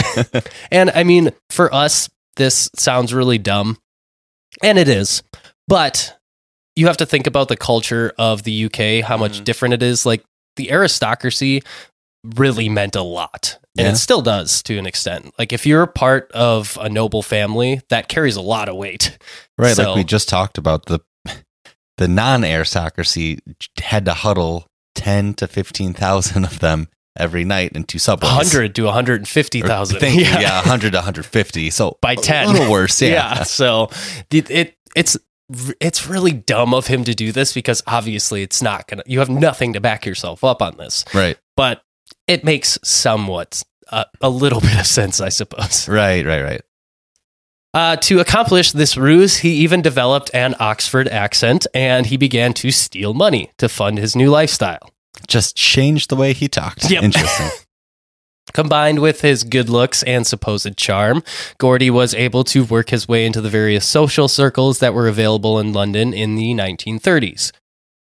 [0.71, 3.77] and I mean, for us, this sounds really dumb.
[4.61, 5.23] And it is.
[5.67, 6.17] But
[6.75, 9.43] you have to think about the culture of the UK, how much Mhm.
[9.45, 10.05] different it is.
[10.05, 10.23] Like
[10.57, 11.63] the aristocracy
[12.35, 13.57] really meant a lot.
[13.77, 13.91] And Yeah.
[13.93, 15.33] it still does to an extent.
[15.37, 19.17] Like if you're a part of a noble family, that carries a lot of weight.
[19.57, 20.99] Right, So- like we just talked about the
[21.97, 23.39] the non-aristocracy
[23.81, 28.29] had to huddle ten to fifteen thousand of them every night into subways.
[28.31, 29.99] 100 to Or 150,000.
[29.99, 30.25] Thank you.
[30.25, 31.69] Yeah, hundred to hundred fifty.
[31.69, 32.51] So By a 10.
[32.53, 33.01] little worse.
[33.01, 33.43] Yeah.
[33.43, 33.89] So
[34.31, 35.17] it, it it's
[35.79, 39.03] it's really dumb of him to do this because obviously it's not gonna.
[39.05, 41.37] You have nothing to back yourself up on this, Right.
[41.55, 41.81] but
[42.27, 45.87] it makes somewhat uh, a little bit of sense, I suppose.
[45.87, 46.25] Right.
[46.25, 46.41] Right.
[46.41, 46.61] Right.
[47.73, 52.71] Uh, to accomplish this ruse, he even developed an Oxford accent and he began to
[52.71, 54.91] steal money to fund his new lifestyle.
[55.27, 56.89] Just changed the way he talked.
[56.89, 57.03] Yep.
[57.03, 57.49] Interesting.
[58.53, 61.21] Combined with his good looks and supposed charm,
[61.57, 65.59] Gordy was able to work his way into the various social circles that were available
[65.59, 67.51] in London in the 1930s.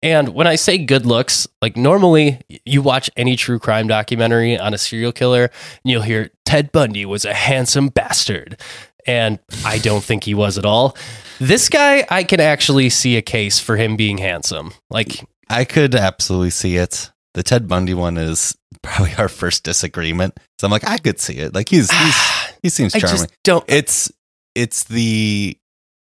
[0.02, 4.74] And when I say good looks, like normally you watch any true crime documentary on
[4.74, 8.60] a serial killer and you'll hear Ted Bundy was a handsome bastard.
[9.06, 10.96] And I don't think he was at all.
[11.38, 14.72] This guy, I can actually see a case for him being handsome.
[14.90, 17.10] Like, I could absolutely see it.
[17.34, 20.38] The Ted Bundy one is probably our first disagreement.
[20.60, 21.54] So I'm like, I could see it.
[21.54, 23.18] Like he's, he's ah, he seems I charming.
[23.18, 23.64] just don't.
[23.68, 24.10] it's
[24.54, 25.58] it's the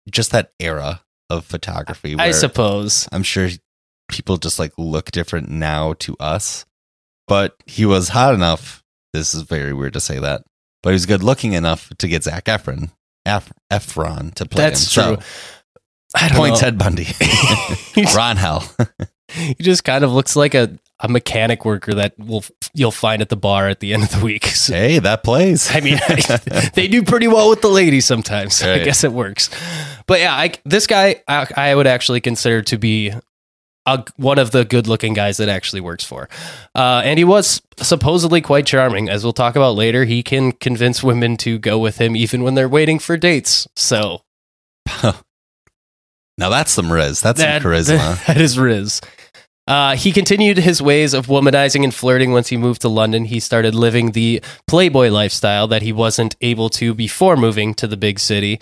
[0.09, 3.07] just that era of photography where I suppose.
[3.11, 3.49] I'm sure
[4.09, 6.65] people just like look different now to us.
[7.27, 8.83] But he was hot enough.
[9.13, 10.43] This is very weird to say that,
[10.83, 12.91] but he was good looking enough to get Zac Efron,
[13.25, 15.15] Ef- Efron to play That's him.
[15.15, 15.23] true.
[15.23, 15.29] So,
[16.15, 16.59] I don't point know.
[16.59, 17.07] Ted Bundy,
[18.15, 18.67] Ron Hell.
[19.29, 22.43] he just kind of looks like a, a mechanic worker that will
[22.73, 24.45] you'll find at the bar at the end of the week.
[24.45, 25.69] So, hey, that plays.
[25.73, 25.99] I mean,
[26.73, 28.61] they do pretty well with the ladies sometimes.
[28.63, 29.49] I guess it works.
[30.07, 33.13] But yeah, I, this guy I, I would actually consider to be
[33.93, 36.29] a, one of the good-looking guys that actually works for.
[36.75, 40.05] Uh, and he was supposedly quite charming, as we'll talk about later.
[40.05, 43.67] He can convince women to go with him even when they're waiting for dates.
[43.75, 44.21] So
[46.37, 47.21] now that's some riz.
[47.21, 48.25] That's That- some charisma.
[48.27, 49.01] That is Riz.
[49.67, 53.25] Uh, he continued his ways of womanizing and flirting once he moved to London.
[53.25, 57.95] He started living the playboy lifestyle that he wasn't able to before moving to the
[57.97, 58.59] big city.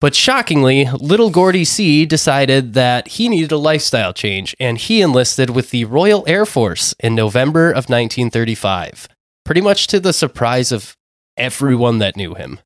[0.00, 5.50] But shockingly, little Gordy C decided that he needed a lifestyle change and he enlisted
[5.50, 9.08] with the Royal Air Force in November of 1935,
[9.44, 10.96] pretty much to the surprise of
[11.36, 12.60] everyone that knew him.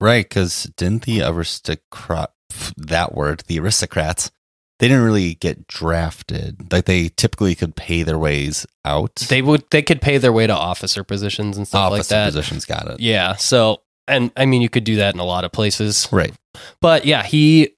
[0.00, 2.30] Right, because didn't the aristocrat
[2.76, 4.30] that word, the aristocrats,
[4.78, 6.72] they didn't really get drafted.
[6.72, 9.14] Like they typically could pay their ways out.
[9.28, 12.26] They would they could pay their way to officer positions and stuff like Officer that.
[12.26, 13.00] positions got it.
[13.00, 13.36] Yeah.
[13.36, 16.08] So And I mean, you could do that in a lot of places.
[16.10, 16.34] Right.
[16.80, 17.74] But yeah, he,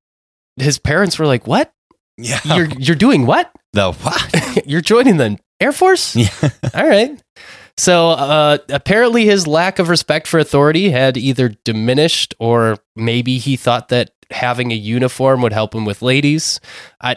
[0.56, 1.72] his parents were like, what?
[2.16, 2.40] Yeah.
[2.44, 3.50] You're, you're doing what?
[3.74, 4.66] the what?
[4.66, 6.16] you're joining the Air Force?
[6.16, 6.28] yeah.
[6.74, 7.20] All right.
[7.76, 13.56] So uh, apparently, his lack of respect for authority had either diminished, or maybe he
[13.56, 16.60] thought that having a uniform would help him with ladies.
[17.00, 17.16] I,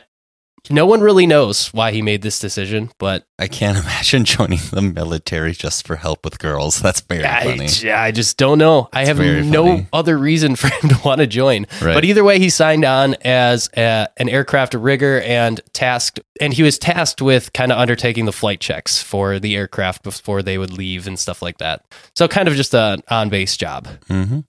[0.70, 4.82] no one really knows why he made this decision, but I can't imagine joining the
[4.82, 6.80] military just for help with girls.
[6.80, 7.68] That's very I, funny.
[7.82, 8.90] yeah, I just don't know.
[8.94, 9.88] I have no funny.
[9.94, 11.68] other reason for him to want to join.
[11.82, 11.94] Right.
[11.94, 16.64] But either way, he signed on as a, an aircraft rigger and tasked, and he
[16.64, 20.72] was tasked with kind of undertaking the flight checks for the aircraft before they would
[20.72, 21.86] leave and stuff like that.
[22.16, 23.88] So kind of just an on base job.
[24.08, 24.40] hmm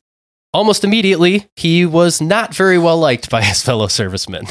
[0.55, 4.47] Almost immediately, he was not very well liked by his fellow servicemen.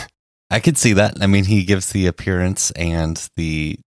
[0.49, 1.17] I could see that.
[1.21, 3.77] I mean, he gives the appearance and the,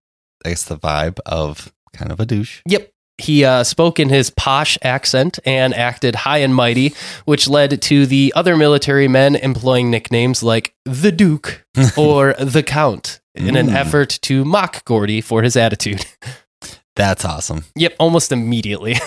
[0.45, 2.61] I guess, the vibe of kind of a douche.
[2.67, 2.89] Yep.
[3.17, 6.93] He uh, spoke in his posh accent and acted high and mighty,
[7.25, 11.63] which led to the other military men employing nicknames like the Duke
[11.97, 13.75] or the Count in an Mm.
[13.75, 16.05] effort to mock Gordy for his attitude.
[16.95, 17.65] That's awesome.
[17.75, 18.95] Yep, almost immediately.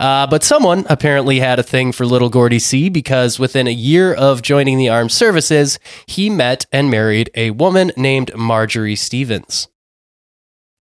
[0.00, 4.14] Uh, but someone apparently had a thing for little Gordy C because within a year
[4.14, 9.66] of joining the armed services, he met and married a woman named Marjorie Stevens.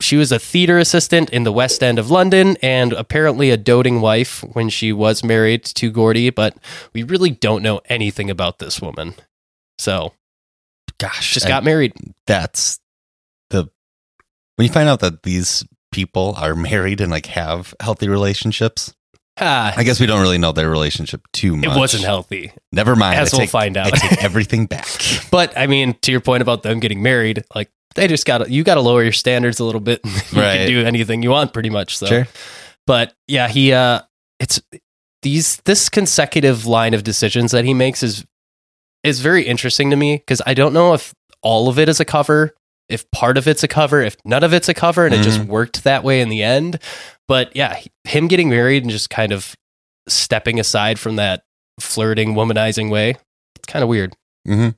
[0.01, 4.01] She was a theater assistant in the West End of London and apparently a doting
[4.01, 6.57] wife when she was married to Gordy, but
[6.91, 9.13] we really don't know anything about this woman.
[9.77, 10.13] So,
[10.97, 11.93] Gosh, just got married.
[12.27, 12.79] that's
[13.49, 13.69] the
[14.55, 18.93] when you find out that these people are married and like have healthy relationships.
[19.39, 21.65] Ah, I guess we don't really know their relationship too much.
[21.65, 22.51] it wasn't healthy.
[22.71, 23.19] Never mind.
[23.19, 23.87] As I we'll take, find out.
[23.87, 24.85] I take everything back.
[25.31, 28.51] But I mean, to your point about them getting married, like they just got to
[28.51, 30.01] you got to lower your standards a little bit.
[30.05, 30.57] you Right.
[30.57, 31.97] can do anything you want, pretty much.
[31.97, 32.27] So, Sure.
[32.85, 34.01] but yeah, he uh,
[34.39, 34.61] it's
[35.23, 38.25] these this consecutive line of decisions that he makes is
[39.03, 42.05] is very interesting to me because I don't know if all of it is a
[42.05, 42.53] cover,
[42.89, 45.39] if part of it's a cover, if none of it's a cover, and it just
[45.41, 46.79] worked that way in the end.
[47.27, 49.55] But yeah, him getting married and just kind of
[50.07, 51.43] stepping aside from that
[51.79, 53.11] flirting, womanizing way,
[53.55, 54.13] it's kind of weird.
[54.45, 54.69] hmm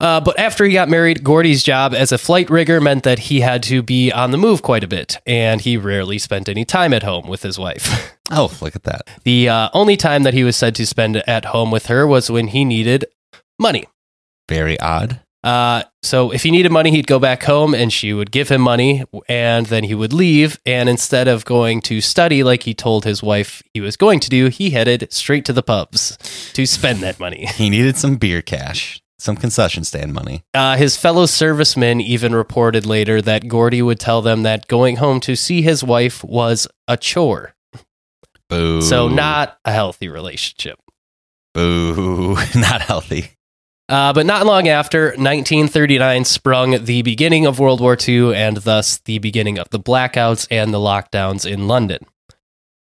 [0.00, 3.40] Uh, but after he got married, Gordy's job as a flight rigger meant that he
[3.40, 6.92] had to be on the move quite a bit, and he rarely spent any time
[6.92, 8.10] at home with his wife.
[8.30, 9.02] Oh, look at that.
[9.24, 12.30] The uh, only time that he was said to spend at home with her was
[12.30, 13.04] when he needed
[13.60, 13.84] money.
[14.48, 15.20] Very odd.
[15.44, 18.62] Uh, so if he needed money, he'd go back home and she would give him
[18.62, 20.58] money and then he would leave.
[20.64, 24.30] And instead of going to study like he told his wife he was going to
[24.30, 26.16] do, he headed straight to the pubs
[26.54, 27.46] to spend that money.
[27.64, 30.44] He needed some beer cash, some concession stand money.
[30.52, 35.20] Uh, his fellow servicemen even reported later that Gordy would tell them that going home
[35.20, 37.54] to see his wife was a chore.
[38.48, 38.82] Boo.
[38.82, 40.78] So, not a healthy relationship.
[41.54, 42.34] Boo.
[42.54, 43.30] Not healthy.
[43.88, 48.98] Uh, but not long after, 1939 sprung the beginning of World War II and thus
[49.04, 51.98] the beginning of the blackouts and the lockdowns in London.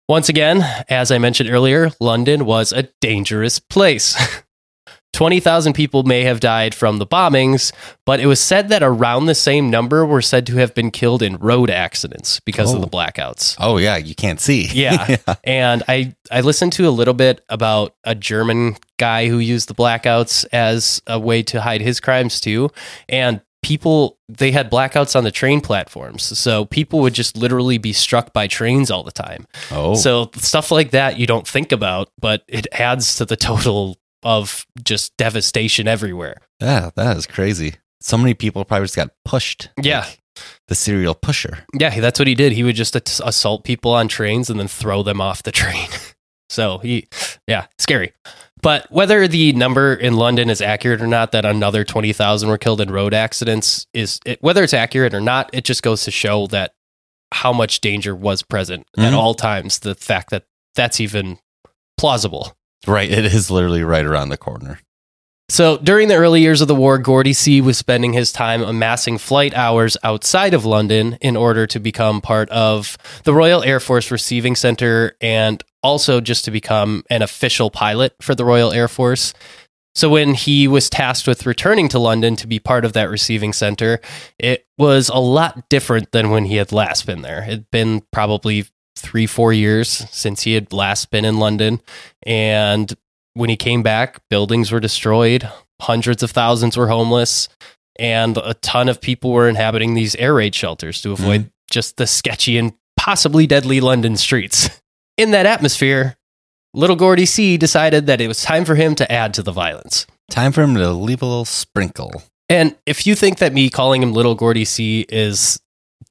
[0.09, 4.43] Once again, as I mentioned earlier, London was a dangerous place.
[5.13, 7.73] 20,000 people may have died from the bombings,
[8.05, 11.21] but it was said that around the same number were said to have been killed
[11.21, 12.81] in road accidents because of Oh.
[12.81, 13.55] the blackouts.
[13.59, 14.67] Oh yeah, you can't see.
[14.73, 15.17] Yeah.
[15.43, 19.75] And I, I listened to a little bit about a German guy who used the
[19.75, 22.69] blackouts as a way to hide his crimes too.
[23.09, 26.23] And people, they had blackouts on the train platforms.
[26.39, 29.45] So people would just literally be struck by trains all the time.
[29.71, 29.93] Oh.
[29.93, 34.65] So stuff like that you don't think about, but it adds to the total of
[34.83, 36.37] just devastation everywhere.
[36.61, 37.75] yeah, that is crazy.
[38.01, 39.69] So many people probably just got pushed.
[39.81, 40.01] Yeah.
[40.01, 40.19] like
[40.67, 41.65] the serial pusher.
[41.73, 42.51] Yeah, that's what he did.
[42.53, 45.87] He would just assault people on trains and then throw them off the train.
[46.49, 47.07] so he,
[47.47, 48.13] yeah, scary.
[48.63, 52.79] But whether the number in London is accurate or not, that another 20,000 were killed
[52.81, 56.47] in road accidents, is it, whether it's accurate or not, it just goes to show
[56.47, 56.73] that
[57.33, 59.17] how much danger was present at Mhm.
[59.17, 59.79] all times.
[59.79, 60.43] The fact that
[60.75, 61.39] that's even
[61.97, 62.55] plausible.
[62.87, 63.11] Right.
[63.11, 64.79] It is literally right around the corner.
[65.49, 69.17] So during the early years of the war, Gordy C was spending his time amassing
[69.17, 74.11] flight hours outside of London in order to become part of the Royal Air Force
[74.11, 79.33] Receiving Center and also just to become an official pilot for the Royal Air Force.
[79.93, 83.51] So when he was tasked with returning to London to be part of that receiving
[83.51, 83.99] center,
[84.39, 87.43] it was a lot different than when he had last been there.
[87.43, 88.67] It'd been probably
[89.01, 91.81] three, four years since he had last been in London.
[92.23, 92.93] And
[93.33, 95.49] when he came back, buildings were destroyed,
[95.81, 97.49] hundreds of thousands were homeless,
[97.99, 101.23] and a ton of people were inhabiting these air raid shelters to mm-hmm.
[101.23, 104.69] avoid just the sketchy and possibly deadly London streets.
[105.17, 106.17] In that atmosphere,
[106.73, 110.07] little Gordy C decided that it was time for him to add to the violence.
[110.29, 112.23] Time for him to leave a little sprinkle.
[112.49, 115.59] And if you think that me calling him little Gordy C is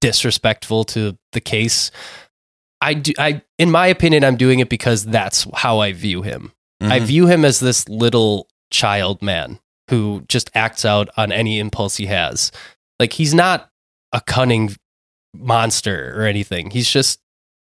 [0.00, 1.90] disrespectful to the case,
[2.82, 6.52] I do I in my opinion I'm doing it because that's how I view him.
[6.80, 7.04] I Mhm.
[7.04, 9.58] view him as this little child man
[9.90, 12.50] who just acts out on any impulse he has.
[12.98, 13.68] Like he's not
[14.12, 14.74] a cunning
[15.34, 16.70] monster or anything.
[16.70, 17.20] He's just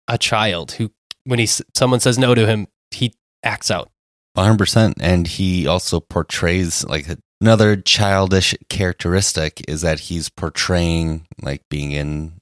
[0.07, 0.91] a child who,
[1.23, 3.89] when he someone says no to him, he acts out.
[4.37, 7.07] 100% and he also portrays like
[7.41, 12.39] another childish characteristic is that he's portraying like being an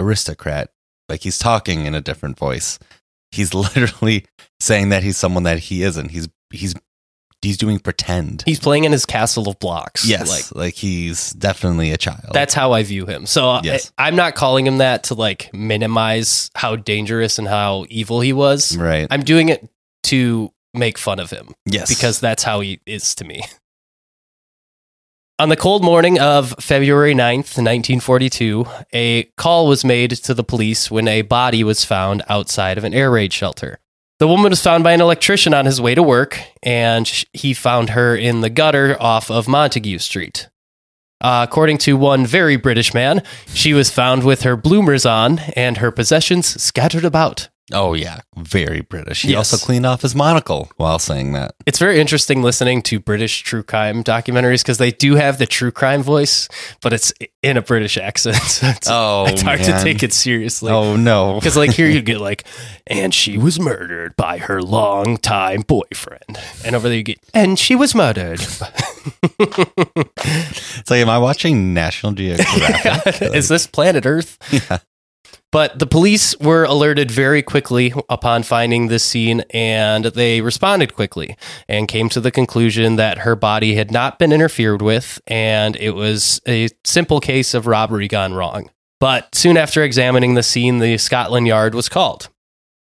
[0.00, 0.70] aristocrat
[1.08, 2.78] like he's talking in a different voice
[3.30, 4.24] he's literally
[4.60, 6.74] saying that he's someone that he isn't he's he's
[7.40, 10.06] he's doing pretend He's playing in his castle of blocks.
[10.06, 13.26] yes like like, he's definitely a child that's how I view him.
[13.26, 13.90] So Yes.
[13.98, 18.32] I, I'm not calling him that to like minimize how dangerous and how evil he
[18.32, 18.76] was.
[18.76, 19.68] right I'm doing it
[20.04, 21.48] to make fun of him.
[21.66, 23.42] yes because that's how he is to me.
[25.42, 30.88] On the cold morning of February 9th, 1942, a call was made to the police
[30.88, 33.80] when a body was found outside of an air raid shelter.
[34.20, 37.90] The woman was found by an electrician on his way to work, and he found
[37.90, 40.48] her in the gutter off of Montague Street.
[41.20, 45.78] Uh, according to one very British man, she was found with her bloomers on and
[45.78, 47.48] her possessions scattered about.
[47.72, 49.52] Oh yeah very british he Yes.
[49.52, 53.62] also cleaned off his monocle while saying that It's very interesting listening to British true
[53.62, 56.48] crime documentaries because they do have the true crime voice,
[56.82, 58.36] but it's in a British accent.
[58.42, 60.72] So it's, oh it's hard to take it seriously.
[60.72, 62.44] oh no Because like here you get like,
[62.88, 67.76] and she was murdered by her longtime boyfriend, and over there you get, and she
[67.76, 68.40] was murdered.
[69.38, 74.38] it's like am i watching national geographic Is this planet Earth?
[74.50, 74.78] yeah
[75.52, 81.36] But the police were alerted very quickly upon finding this scene and they responded quickly
[81.68, 85.90] and came to the conclusion that her body had not been interfered with and it
[85.90, 88.70] was a simple case of robbery gone wrong.
[88.98, 92.30] But soon after examining the scene, the Scotland Yard was called.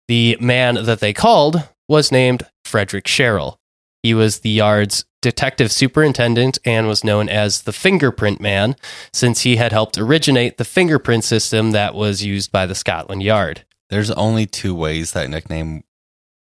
[0.08, 3.60] The man that they called was named Frederick Cherrill.
[4.02, 8.76] He was the yard's detective superintendent and was known as the fingerprint man
[9.12, 13.66] since he had helped originate the fingerprint system that was used by the Scotland Yard.
[13.90, 15.84] there's only two ways that nickname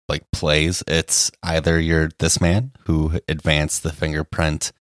[0.09, 4.73] like plays it's either you're this man who advanced the fingerprint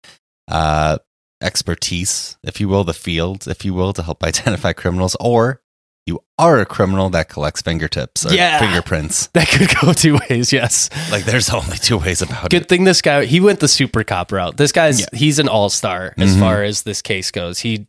[0.49, 0.97] uh
[1.41, 5.61] expertise if you will the field if you will to help identify criminals or
[6.05, 8.59] you are a criminal that collects fingertips or Yeah.
[8.59, 10.89] fingerprints That could go two ways, yes.
[11.11, 13.67] like there's only two ways about Good it Good thing this guy, he went the
[13.67, 14.57] super cop route.
[14.57, 15.05] This guy's, Yeah.
[15.13, 16.39] he's an all star as Mhm.
[16.39, 17.59] far as this case goes.
[17.59, 17.87] He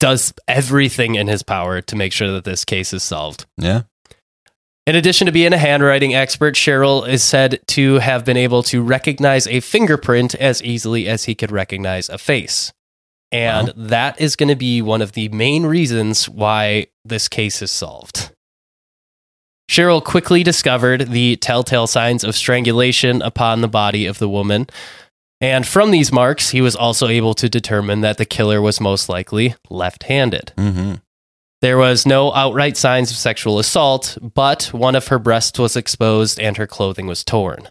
[0.00, 3.46] does everything in his power to make sure that this case is solved.
[3.56, 3.82] yeah
[4.86, 8.82] In addition to being a handwriting expert, Cherrill is said to have been able to
[8.82, 12.70] recognize a fingerprint as easily as he could recognize a face.
[13.34, 17.70] And that is going to be one of the main reasons why this case is
[17.72, 18.30] solved.
[19.68, 24.68] Cherrill quickly discovered the telltale signs of strangulation upon the body of the woman.
[25.40, 29.08] And from these marks, he was also able to determine that the killer was most
[29.08, 30.52] likely left handed.
[30.56, 30.94] mm-hmm.
[31.60, 36.38] There was no outright signs of sexual assault, but one of her breasts was exposed
[36.38, 37.68] and her clothing was torn.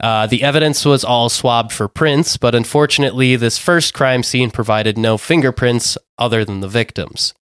[0.00, 4.96] Uh, the evidence was all swabbed for prints, but unfortunately, this first crime scene provided
[4.96, 7.34] no fingerprints other than the victims.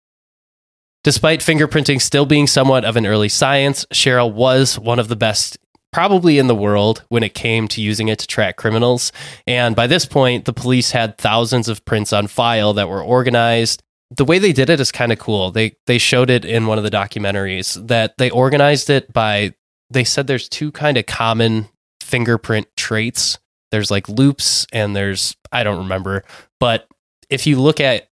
[1.02, 5.58] Despite fingerprinting still being somewhat of an early science, Cherrill was one of the best,
[5.92, 9.12] probably in the world, when it came to using it to track criminals.
[9.46, 13.82] And by this point, the police had thousands of prints on file that were organized
[14.16, 15.50] the way they did it is kind of cool.
[15.50, 19.54] They they showed it in one of the documentaries that they organized it by
[19.90, 21.68] they said there's two kind of common
[22.04, 23.38] fingerprint traits.
[23.70, 26.24] There's like loops and there's I don't remember,
[26.60, 26.86] but
[27.30, 28.08] if you look at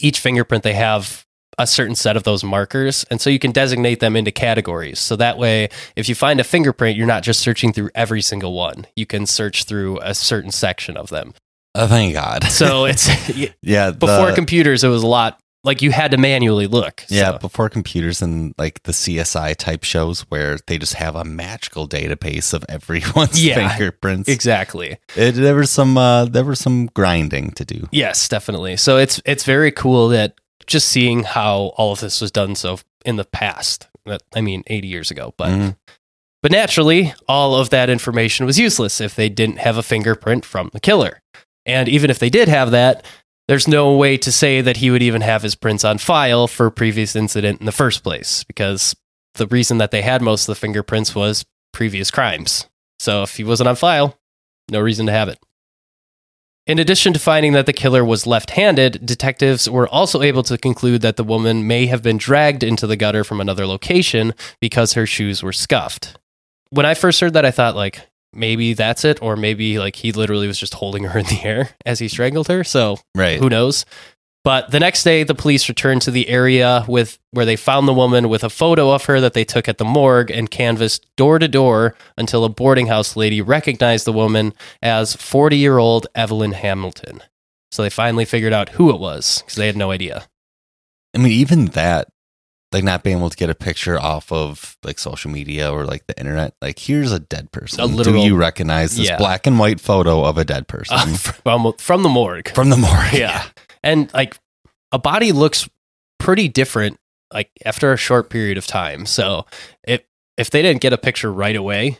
[0.00, 1.24] each fingerprint they have
[1.56, 4.98] a certain set of those markers and so you can designate them into categories.
[4.98, 8.54] So that way if you find a fingerprint you're not just searching through every single
[8.54, 8.86] one.
[8.96, 11.34] You can search through a certain section of them.
[11.76, 13.08] oh thank god So it's
[13.62, 17.32] yeah before the- computers it was a lot like you had to manually look Yeah,
[17.32, 17.38] so.
[17.38, 22.52] before computers and like the CSI type shows where they just have a magical database
[22.54, 24.28] of everyone's Yeah, fingerprints.
[24.28, 27.88] exactly It, there was some uh, there was some grinding to do.
[27.92, 30.34] yes definitely so it's it's very cool that
[30.66, 34.62] just seeing how all of this was done so in the past that i mean
[34.66, 35.76] 80 years ago but Mhm.
[36.42, 40.70] but naturally all of that information was useless if they didn't have a fingerprint from
[40.72, 41.20] the killer
[41.66, 43.04] and even if they did have that
[43.48, 46.70] there's no way to say that he would even have his prints on file for
[46.70, 48.96] previous incident in the first place because
[49.34, 52.68] the reason that they had most of the fingerprints was previous crimes.
[52.98, 54.18] So if he wasn't on file,
[54.70, 55.38] no reason to have it.
[56.66, 60.56] In addition to finding that the killer was left handed, detectives were also able to
[60.56, 64.94] conclude that the woman may have been dragged into the gutter from another location because
[64.94, 66.18] her shoes were scuffed.
[66.70, 70.12] When I first heard that, I thought, like, maybe that's it, or maybe like he
[70.12, 72.64] literally was just holding her in the air as he strangled her.
[72.64, 73.38] So Right.
[73.38, 73.84] who knows?
[74.44, 77.94] But the next day, the police returned to the area with where they found the
[77.94, 81.38] woman with a photo of her that they took at the morgue and canvassed door
[81.38, 86.52] to door until a boarding house lady recognized the woman as 40 year old Evelyn
[86.52, 87.22] Hamilton.
[87.72, 90.26] So they finally figured out who it was because they had no idea.
[91.14, 92.08] I mean, even that,
[92.74, 96.06] like not being able to get a picture off of like social media or like
[96.06, 97.80] the internet, like here's a dead person.
[97.80, 99.16] A literal- Do you recognize this Yeah.
[99.16, 102.52] black and white photo of a dead person Uh, from, from the morgue.
[102.54, 103.12] from the morgue?
[103.14, 103.46] yeah.
[103.82, 104.36] And like
[104.92, 105.68] a body looks
[106.18, 106.98] pretty different
[107.32, 109.06] like after a short period of time.
[109.06, 109.46] So
[109.86, 110.02] if
[110.36, 111.98] if they didn't get a picture right away,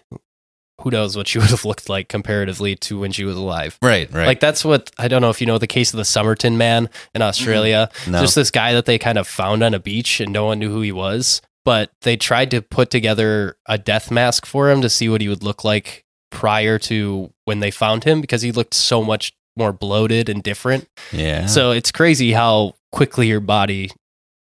[0.85, 3.78] who knows what she would have looked like comparatively to when she was alive.
[3.82, 4.26] Right, right.
[4.26, 6.89] Like that's what I don't know if you know the case of the Somerton man
[7.14, 7.91] in Australia.
[7.93, 8.12] Mm-hmm.
[8.12, 8.20] no.
[8.20, 10.70] Just this guy that they kind of found on a beach and no one knew
[10.70, 14.89] who he was, but they tried to put together a death mask for him to
[14.89, 18.74] see what he would look like prior to when they found him because he looked
[18.74, 20.89] so much more bloated and different.
[21.12, 21.47] yeah.
[21.47, 23.91] So it's crazy how quickly your body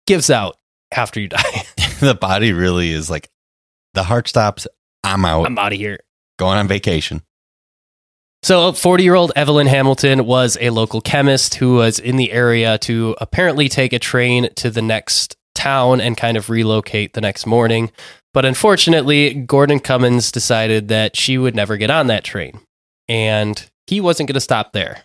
[0.07, 0.57] gives out
[0.93, 1.64] after you die.
[2.01, 3.29] the body really is like
[3.95, 4.66] the heart stops.
[5.05, 5.47] I'm out.
[5.47, 6.01] I'm out of here.
[6.37, 7.22] Going on vacation.
[8.43, 12.78] So, 40 year old Evelyn Hamilton was a local chemist who was in the area
[12.78, 17.47] to apparently take a train to the next town and kind of relocate the next
[17.47, 17.91] morning.
[18.32, 22.61] But unfortunately, Gordon Cummins decided that she would never get on that train.
[23.09, 25.05] And he wasn't going to stop there.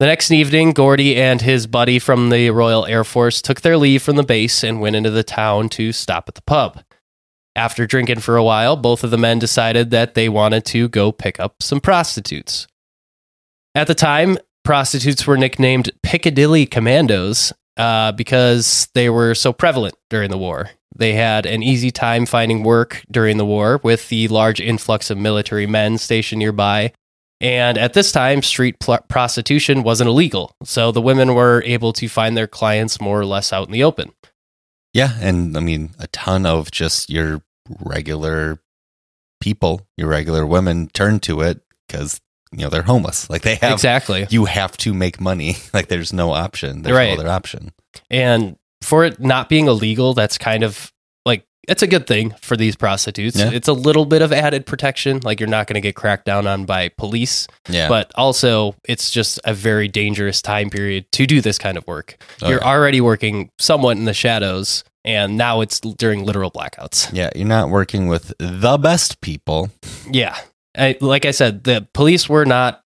[0.00, 4.02] The next evening, Gordy and his buddy from the Royal Air Force took their leave
[4.02, 6.82] from the base and went into the town to stop at the pub.
[7.56, 11.12] After drinking for a while, both of the men decided that they wanted to go
[11.12, 12.66] pick up some prostitutes.
[13.74, 20.30] At the time, prostitutes were nicknamed Piccadilly Commandos uh, because they were so prevalent during
[20.30, 20.70] the war.
[20.96, 25.18] They had an easy time finding work during the war with the large influx of
[25.18, 26.92] military men stationed nearby.
[27.40, 32.08] And at this time, street pl- prostitution wasn't illegal, so the women were able to
[32.08, 34.12] find their clients more or less out in the open.
[34.94, 37.42] Yeah, and I mean a ton of just your
[37.80, 38.60] regular
[39.40, 42.20] people, your regular women turn to it because
[42.52, 43.28] you know they're homeless.
[43.28, 44.26] Like they have, exactly.
[44.30, 45.56] you have to make money.
[45.74, 46.82] Like there's no option.
[46.82, 47.14] There's Right.
[47.14, 47.72] no other option.
[48.10, 50.92] And for it not being illegal, that's kind of
[51.68, 53.38] it's a good thing for these prostitutes.
[53.38, 53.50] Yeah.
[53.52, 55.20] It's a little bit of added protection.
[55.22, 59.10] Like you're not going to get cracked down on by police, Yeah, but also it's
[59.10, 62.16] just a very dangerous time period to do this kind of work.
[62.42, 62.68] Oh, you're yeah.
[62.68, 67.10] already working somewhat in the shadows, and now it's during literal blackouts.
[67.12, 69.70] yeah, you're not working with the best people.
[70.10, 70.36] Yeah.
[70.76, 72.82] I, like I said, the police were not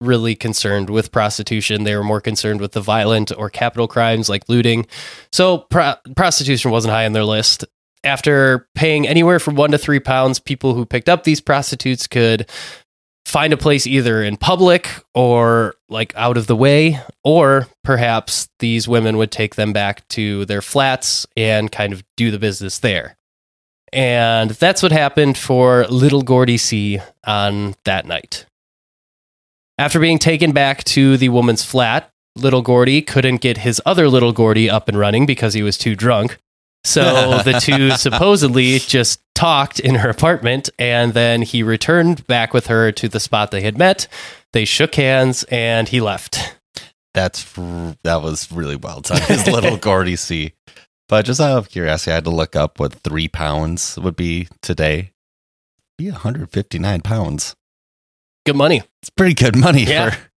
[0.00, 1.84] really concerned with prostitution.
[1.84, 4.86] They were more concerned with the violent or capital crimes like looting.
[5.32, 7.64] So pro- prostitution wasn't high on their list.
[8.02, 12.48] After paying anywhere from one to three pounds, people who picked up these prostitutes could
[13.26, 18.88] find a place either in public or like out of the way, or perhaps these
[18.88, 23.16] women would take them back to their flats and kind of do the business there.
[23.92, 28.46] And that's what happened for little Gordy C on that night.
[29.78, 34.32] After being taken back to the woman's flat, little Gordy couldn't get his other little
[34.32, 36.38] Gordy up and running because he was too drunk.
[36.84, 42.66] So the two supposedly just talked in her apartment and then he returned back with
[42.68, 44.06] her to the spot they had met.
[44.52, 46.56] They shook hands and he left.
[47.14, 47.44] That's
[48.04, 49.20] that was really well done.
[49.22, 50.52] His little Gordy C.
[51.08, 54.46] But just out of curiosity, I had to look up what three pounds would be
[54.62, 55.12] today.
[55.98, 57.56] Be 159 pounds.
[58.46, 58.82] Good money.
[59.02, 60.10] It's pretty good money Yeah.
[60.10, 60.29] for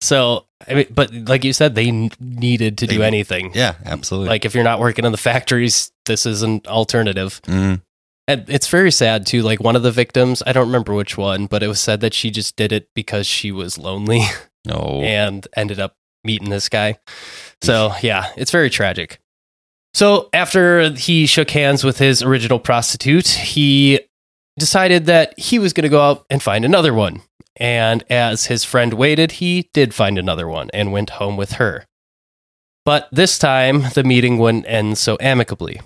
[0.00, 1.90] So, I mean, but like you said, they
[2.20, 3.52] needed to do They- anything.
[3.54, 4.28] yeah, absolutely.
[4.30, 7.40] Like if you're not working in the factories, this is an alternative.
[7.46, 7.82] Mm,
[8.28, 9.42] And it's very sad too.
[9.42, 12.14] Like one of the victims, I don't remember which one, but it was said that
[12.14, 14.22] she just did it because she was lonely
[14.64, 16.98] no, and ended up meeting this guy.
[17.62, 19.20] So yeah, it's very tragic.
[19.92, 24.00] So after he shook hands with his original prostitute, he
[24.60, 27.22] decided that he was going to go out and find another one.
[27.56, 31.86] And as his friend waited, he did find another one and went home with her.
[32.84, 35.80] But this time, the meeting wouldn't end so amicably.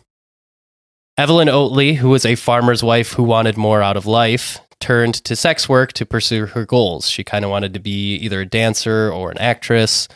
[1.17, 5.35] Evelyn Oatley, who was a farmer's wife who wanted more out of life, turned to
[5.35, 7.09] sex work to pursue her goals.
[7.09, 10.09] She kind of wanted to be either a dancer or an actress.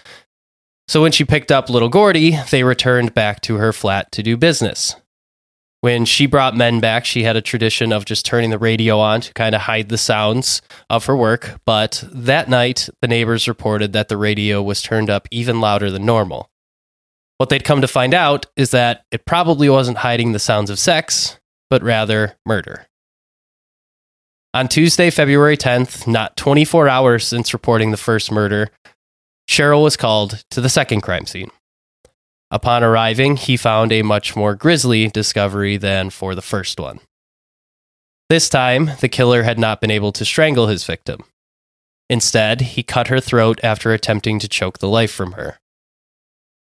[0.88, 4.36] So when she picked up little Gordy, they returned back to her flat to do
[4.36, 4.96] business.
[5.80, 9.20] When she brought men back, she had a tradition of just turning the radio on
[9.20, 10.60] to kind of hide the sounds
[10.90, 11.60] of her work.
[11.64, 16.04] But that night, the neighbors reported that the radio was turned up even louder than
[16.04, 16.50] normal.
[17.36, 20.80] What they'd come to find out is that it probably wasn't hiding the sounds of
[20.80, 21.38] sex,
[21.70, 22.86] but rather murder.
[24.52, 28.70] On Tuesday, February 10th, not 24 hours since reporting the first murder,
[29.46, 31.50] Cherrill was called to the second crime scene.
[32.50, 37.00] Upon arriving, he found a much more grisly discovery than for the first one.
[38.30, 41.24] This time, the killer had not been able to strangle his victim.
[42.10, 45.58] Instead, he cut her throat after attempting to choke the life from her.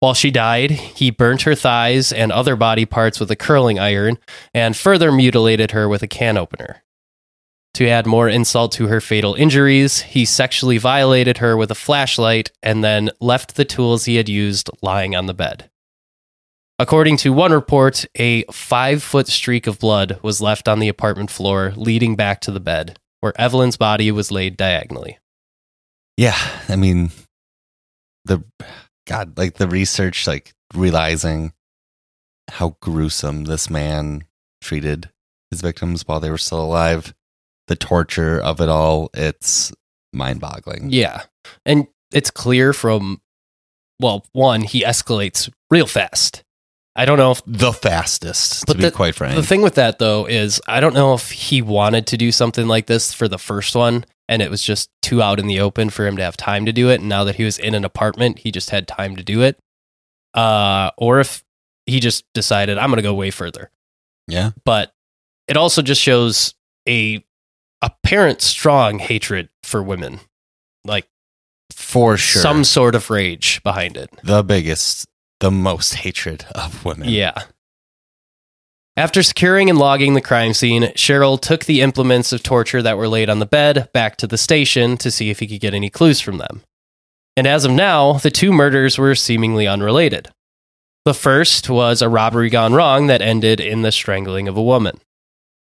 [0.00, 4.18] While she died, he burnt her thighs and other body parts with a curling iron
[4.52, 6.82] and further mutilated her with a can opener.
[7.74, 12.52] To add more insult to her fatal injuries, he sexually violated her with a flashlight
[12.62, 15.70] and then left the tools he had used lying on the bed.
[16.78, 21.30] According to one report, a five foot streak of blood was left on the apartment
[21.30, 25.18] floor, leading back to the bed, where Evelyn's body was laid diagonally.
[26.16, 26.36] Yeah,
[26.68, 27.10] I mean,
[28.24, 28.42] the
[29.06, 31.52] God, like the research, like realizing
[32.50, 34.24] how gruesome this man
[34.60, 35.10] treated
[35.50, 37.14] his victims while they were still alive,
[37.68, 39.72] the torture of it all, it's
[40.12, 40.90] mind boggling.
[40.90, 41.22] Yeah.
[41.64, 43.20] And it's clear from,
[44.00, 46.43] well, one, he escalates real fast.
[46.96, 49.34] I don't know if The fastest, to be the- quite frank.
[49.34, 52.66] The thing with that though is I don't know if he wanted to do something
[52.68, 55.90] like this for the first one and it was just too out in the open
[55.90, 57.84] for him to have time to do it and now that he was in an
[57.84, 59.58] apartment he just had time to do it.
[60.34, 61.42] Uh or if
[61.86, 63.70] he just decided I'm going to go way further.
[64.28, 64.52] yeah.
[64.64, 64.94] But
[65.48, 66.54] it also just shows
[66.88, 67.22] a
[67.82, 70.20] apparent strong hatred for women.
[70.86, 71.06] Like
[71.72, 72.40] For sure.
[72.40, 74.10] some sort of rage behind it.
[74.22, 75.06] the biggest,
[75.40, 77.08] the most hatred of women.
[77.08, 77.44] Yeah.
[78.96, 83.08] After securing and logging the crime scene, Cherrill took the implements of torture that were
[83.08, 85.90] laid on the bed back to the station to see if he could get any
[85.90, 86.62] clues from them.
[87.36, 90.28] And as of now, the two murders were seemingly unrelated.
[91.04, 95.00] The first was a robbery gone wrong that ended in the strangling of a woman.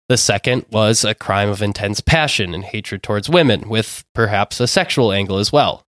[0.09, 4.68] The second was a crime of intense passion and hatred towards women, with perhaps a
[4.68, 5.86] sexual angle as well.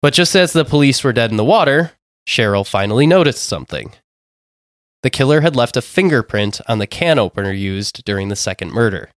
[0.00, 1.92] But just as the police were dead in the water,
[2.26, 3.92] Cherrill finally noticed something.
[5.02, 9.10] The killer had left a fingerprint on the can opener used during the second murder.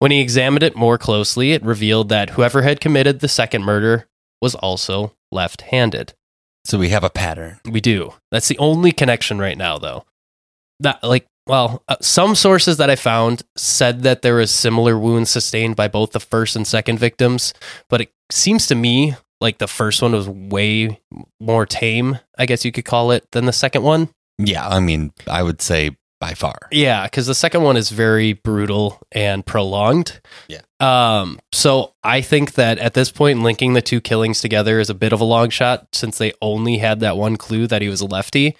[0.00, 4.08] When he examined it more closely, it revealed that whoever had committed the second murder
[4.40, 6.14] was also left handed.
[6.64, 7.60] So we have a pattern.
[7.70, 8.14] We do.
[8.30, 10.04] That's the only connection right now, though.
[10.80, 15.30] That, like, well, uh, some sources that I found said that there was similar wounds
[15.30, 17.54] sustained by both the first and second victims,
[17.88, 21.00] but it seems to me like the first one was way
[21.40, 24.10] more tame, I guess you could call it, than the second one.
[24.38, 24.66] Yeah.
[24.66, 26.58] I mean, I would say by far.
[26.70, 30.20] Yeah, because the second one is very brutal and prolonged.
[30.48, 30.60] Yeah.
[30.78, 31.40] Um.
[31.52, 35.12] So I think that at this point, linking the two killings together is a bit
[35.12, 38.06] of a long shot since they only had that one clue that he was a
[38.06, 38.56] lefty.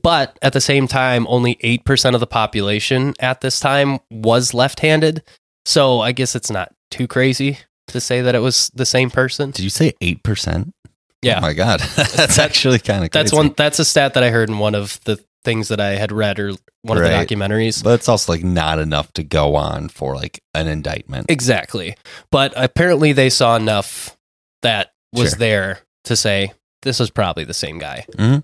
[0.00, 4.54] But at the same time, only eight percent of the population at this time was
[4.54, 5.22] left-handed.
[5.64, 7.58] So I guess it's not too crazy
[7.88, 9.50] to say that it was the same person.
[9.50, 10.72] Did you say 8%?
[11.22, 11.38] Yeah.
[11.38, 11.80] Oh my God.
[11.96, 13.52] That's That- actually kind of That's one.
[13.56, 16.38] That's a stat that I heard in one of the things that I had read
[16.38, 17.12] or one Right.
[17.12, 17.82] of the documentaries.
[17.82, 21.26] But it's also like not enough to go on for like an indictment.
[21.28, 21.96] Exactly.
[22.30, 24.16] But apparently they saw enough
[24.62, 25.38] that was Sure.
[25.38, 28.04] there to say this was probably the same guy.
[28.16, 28.42] Mhm.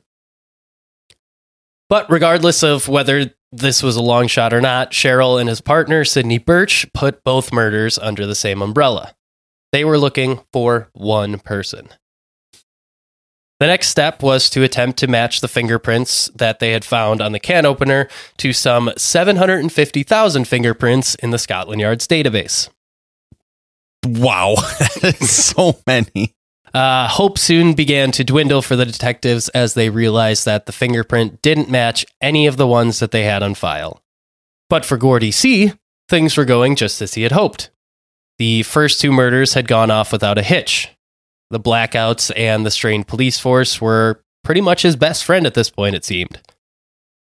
[1.88, 6.04] But regardless of whether this was a long shot or not, Cherrill and his partner,
[6.04, 9.14] Sidney Birch, put both murders under the same umbrella.
[9.74, 11.88] They were looking for one person.
[13.58, 17.32] The next step was to attempt to match the fingerprints that they had found on
[17.32, 18.06] the can opener
[18.36, 22.68] to some 750,000 fingerprints in the Scotland Yard's database.
[24.06, 24.54] Wow.
[25.20, 26.36] So many.
[26.72, 31.42] Uh, hope soon began to dwindle for the detectives as they realized that the fingerprint
[31.42, 34.00] didn't match any of the ones that they had on file.
[34.70, 35.72] But for Gordy C.,
[36.08, 37.70] things were going just as he had hoped.
[38.38, 40.88] The first two murders had gone off without a hitch.
[41.50, 45.70] The blackouts and the strained police force were pretty much his best friend at this
[45.70, 46.40] point, it seemed.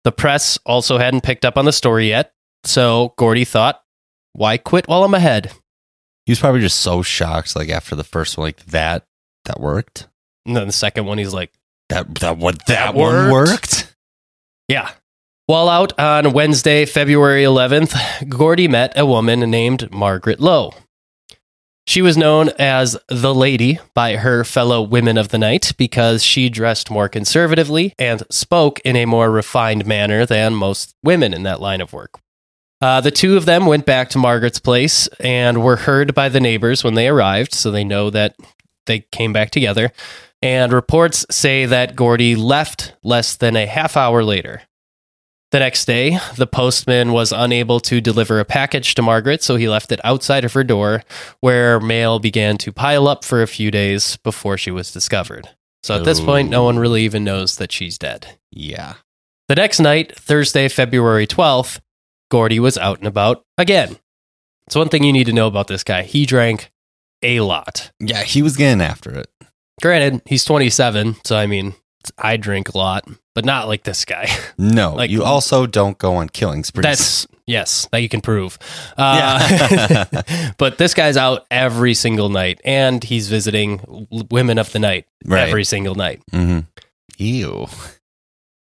[0.03, 2.33] The press also hadn't picked up on the story yet,
[2.63, 3.83] so Gordy thought,
[4.33, 5.51] why quit while I'm ahead?
[6.25, 9.05] He was probably just so shocked, like after the first one, like that,
[9.45, 10.07] that worked.
[10.45, 11.51] And then the second one, he's like,
[11.89, 13.51] That that what That that, one worked?
[13.51, 13.95] worked.
[14.67, 14.91] Yeah.
[15.45, 20.73] While out on Wednesday, February 11th, Gordy met a woman named Margaret Lowe.
[21.87, 26.49] She was known as the lady by her fellow women of the night because she
[26.49, 31.61] dressed more conservatively and spoke in a more refined manner than most women in that
[31.61, 32.19] line of work.
[32.81, 36.41] Uh, the two of them went back to Margaret's place and were heard by the
[36.41, 38.35] neighbors when they arrived, so they know that
[38.85, 39.93] they came back together.
[40.41, 44.61] And reports say that Gordy left less than a half hour later.
[45.51, 49.69] The next day, the postman was unable to deliver a package to Margaret, so he
[49.69, 51.03] left it outside of her door,
[51.39, 55.49] where mail began to pile up for a few days before she was discovered.
[55.83, 58.37] So at this point, no one really even knows that she's dead.
[58.51, 58.95] Yeah.
[59.47, 61.79] The next night, Thursday, February 12th,
[62.29, 63.97] Gordy was out and about again.
[64.65, 66.71] It's one thing you need to know about this guy he drank
[67.23, 67.91] a lot.
[68.01, 69.29] Yeah, he was getting after it.
[69.81, 71.73] Granted, he's 27, so I mean,
[72.17, 74.27] I drink a lot, but not like this guy.
[74.57, 76.83] No, Like- you also don't go on killing sprees.
[76.83, 78.57] That's, yes, that you can prove.
[78.97, 80.51] Uh, yeah.
[80.57, 85.47] but this guy's out every single night, and he's visiting women of the night Right.
[85.47, 86.21] every single night.
[86.31, 86.59] Mm-hmm.
[87.17, 87.67] Ew.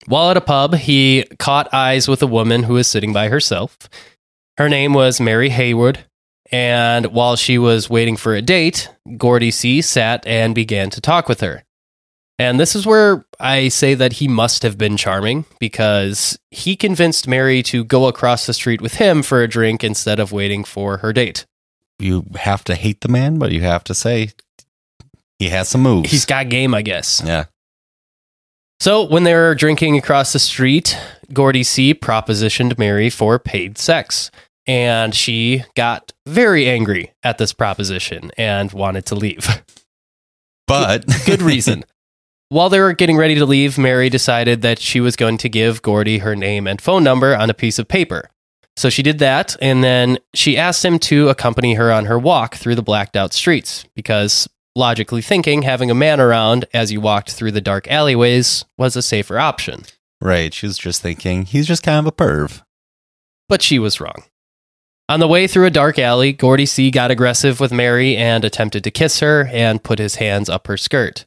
[0.07, 3.76] While at a pub, he caught eyes with a woman who was sitting by herself.
[4.59, 6.05] Her name was Mary Hayward,
[6.53, 11.28] and while she was waiting for a date, Gordy C sat and began to talk
[11.28, 11.64] with her.
[12.39, 17.26] And this is where I say that he must have been charming because he convinced
[17.26, 20.99] Mary to go across the street with him for a drink instead of waiting for
[20.99, 21.47] her date.
[21.99, 24.32] You have to hate the man, but you have to say
[25.39, 26.11] he has some moves.
[26.11, 27.22] He's got game, I guess.
[27.24, 27.47] yeah.
[28.78, 30.99] So, when they were drinking across the street,
[31.32, 34.30] Gordy C propositioned Mary for paid sex.
[34.66, 39.62] And she got very angry at this proposition and wanted to leave.
[40.66, 41.84] But Good reason.
[42.49, 45.82] While they were getting ready to leave, Mary decided that she was going to give
[45.82, 48.30] Gordy her name and phone number on a piece of paper.
[48.76, 52.55] So she did that, and then she asked him to accompany her on her walk
[52.55, 57.32] through the blacked out streets because, logically thinking, having a man around as you walked
[57.32, 59.82] through the dark alleyways was a safer option.
[60.20, 62.62] right, she was just thinking he's just kind of a perv.
[63.49, 64.22] But she was wrong.
[65.09, 68.84] On the way through a dark alley, Gordy C got aggressive with Mary and attempted
[68.84, 71.24] to kiss her and put his hands up her skirt.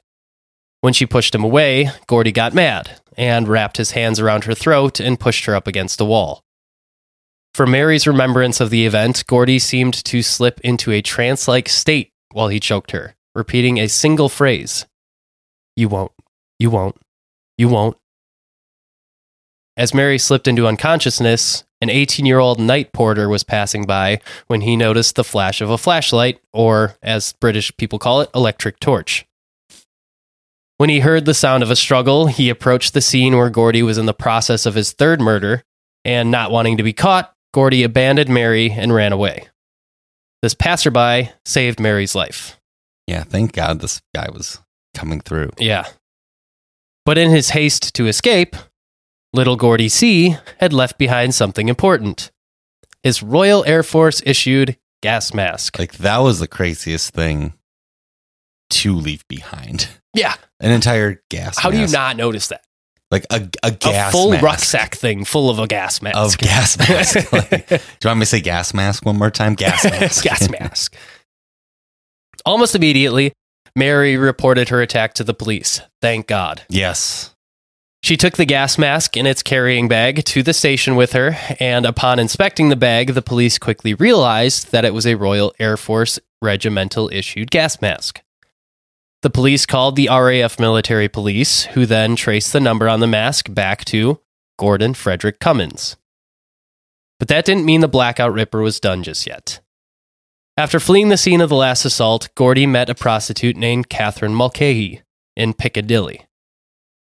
[0.82, 5.00] When she pushed him away, Gordy got mad and wrapped his hands around her throat
[5.00, 6.44] and pushed her up against a wall.
[7.54, 12.12] For Mary's remembrance of the event, Gordy seemed to slip into a trance like state
[12.32, 14.86] while he choked her, repeating a single phrase
[15.76, 16.14] You won't,
[16.60, 16.96] you won't,
[17.58, 17.98] you won't.
[19.76, 24.62] As Mary slipped into unconsciousness, an 18 year old night porter was passing by when
[24.62, 29.26] he noticed the flash of a flashlight, or as British people call it, electric torch.
[30.80, 33.98] When he heard the sound of a struggle, he approached the scene where Gordy was
[33.98, 35.62] in the process of his third murder,
[36.06, 39.50] and not wanting to be caught, Gordy abandoned Mary and ran away.
[40.42, 42.58] This passerby saved Mary's life.
[43.08, 44.60] Yeah, thank God this guy was
[44.94, 45.50] coming through.
[45.58, 45.84] Yeah.
[47.06, 48.56] But in his haste to escape,
[49.34, 52.32] little Gordy C had left behind something important
[53.04, 55.78] his Royal Air Force issued gas mask.
[55.78, 57.54] Like that was the craziest thing
[58.70, 59.90] to leave behind.
[60.14, 60.36] yeah.
[60.60, 61.58] An entire gas.
[61.58, 62.64] How do you not notice that?
[63.12, 66.18] like a a gas a full mask rucksack thing full of a gas mask.
[66.18, 67.34] of gas mask?
[67.34, 69.56] Like, do you want me to say gas mask one more time?
[69.56, 70.24] Gas mask.
[70.24, 70.96] gas mask.
[72.46, 73.34] Almost immediately,
[73.76, 75.82] Mary reported her attack to the police.
[76.02, 76.64] Thank God.
[76.70, 77.34] yes.
[78.02, 81.86] She took the gas mask in its carrying bag to the station with her, and
[81.86, 86.18] upon inspecting the bag, the police quickly realized that it was a Royal Air Force
[86.42, 88.22] regimental issued gas mask.
[89.22, 93.54] The police called the RAF military police, who then traced the number on the mask
[93.54, 94.22] back to
[94.58, 95.98] Gordon Frederick Cummins.
[97.20, 99.60] But that didn't mean the Blackout Ripper was done just yet.
[100.56, 105.02] After fleeing the scene of the last assault, Gordy met a prostitute named Catherine Mulcahy
[105.36, 106.26] in Piccadilly.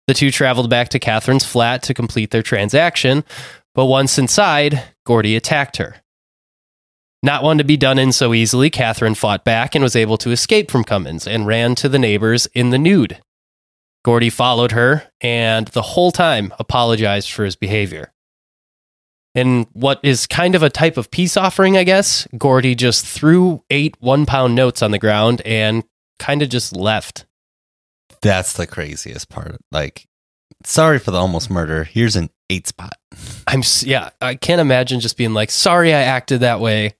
[0.07, 3.25] The two traveled back to Catherine's flat to complete their transaction,
[3.75, 5.97] but once inside, Gordy attacked her.
[7.23, 10.31] Not one to be done in so easily, Catherine fought back and was able to
[10.31, 13.21] escape from Cummins and ran to the neighbors in the nude.
[14.05, 18.13] Gordy followed her and the whole time apologized for his behavior.
[19.35, 23.65] In what is kind of a type of peace offering, I guess, Gordy just threw
[23.69, 25.83] eight one pound notes on the ground and
[26.19, 27.27] kind of just left.
[28.23, 29.57] That's the craziest part.
[29.73, 30.07] Like,
[30.65, 31.85] sorry for the almost murder.
[31.85, 32.95] Here's an eight spot.
[33.47, 36.95] I'm yeah, I can't imagine just being like, "Sorry, I acted that way.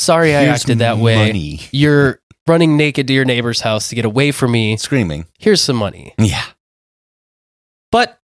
[0.00, 1.26] Sorry, I Here's acted that way.
[1.26, 1.60] Money.
[1.72, 4.78] You're running naked to your neighbor's house to get away from me.
[4.78, 5.26] Screaming.
[5.38, 6.42] Here's some money." Yeah.
[7.92, 8.18] But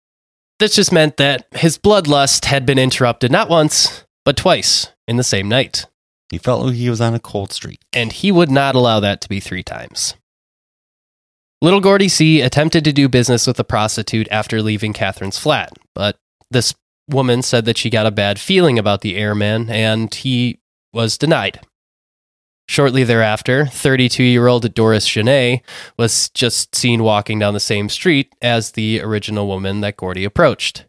[0.60, 5.24] this just meant that his bloodlust had been interrupted not once, but twice in the
[5.24, 5.86] same night.
[6.30, 7.80] He felt like he was on a cold streak.
[7.92, 10.14] and he would not allow that to be three times.
[11.60, 16.18] Little Gordy C attempted to do business with a prostitute after leaving Catherine's flat, but
[16.50, 16.74] this
[17.08, 20.60] woman said that she got a bad feeling about the airman and he
[20.94, 21.60] was denied.
[22.66, 25.60] Shortly thereafter, 32 year old Doris Jouannet
[25.98, 30.86] was just seen walking down the same street as the original woman that Gordy approached.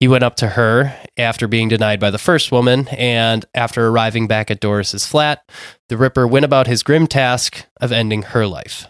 [0.00, 4.26] He went up to her after being denied by the first woman, and after arriving
[4.26, 5.48] back at Doris's flat,
[5.90, 8.86] the Ripper went about his grim task of ending her life.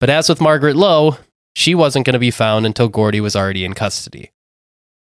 [0.00, 1.18] But as with Margaret Lowe,
[1.54, 4.32] she wasn't going to be found until Gordy was already in custody.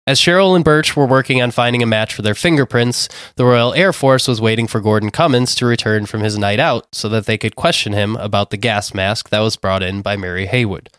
[0.06, 3.74] As Cherrill and Birch were working on finding a match for their fingerprints, the Royal
[3.74, 7.26] Air Force was waiting for Gordon Cummins to return from his night out so that
[7.26, 10.90] they could question him about the gas mask that was brought in by Mary Haywood.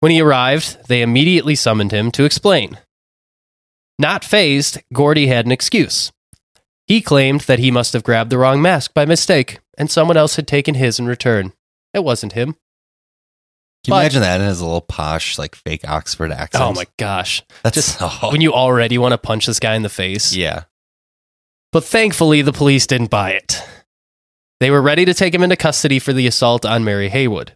[0.00, 2.78] When he arrived, they immediately summoned him to explain.
[3.98, 6.12] Not phased, Gordy had an excuse.
[6.86, 10.36] He claimed that he must have grabbed the wrong mask by mistake, and someone else
[10.36, 11.52] had taken his in return.
[11.92, 12.56] It wasn't him.
[13.84, 16.64] Can you But- imagine that in his little posh, like fake Oxford accent?
[16.64, 17.42] Oh my gosh.
[17.62, 20.34] That's just so, When you already want to punch this guy in the face.
[20.34, 20.64] yeah.
[21.72, 23.62] But thankfully, the police didn't buy it.
[24.60, 27.52] They were ready to take him into custody for the assault on Mary Haywood.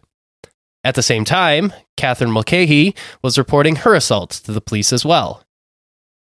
[0.83, 5.43] At the same time, Catherine Mulcahy was reporting her assault to the police as well.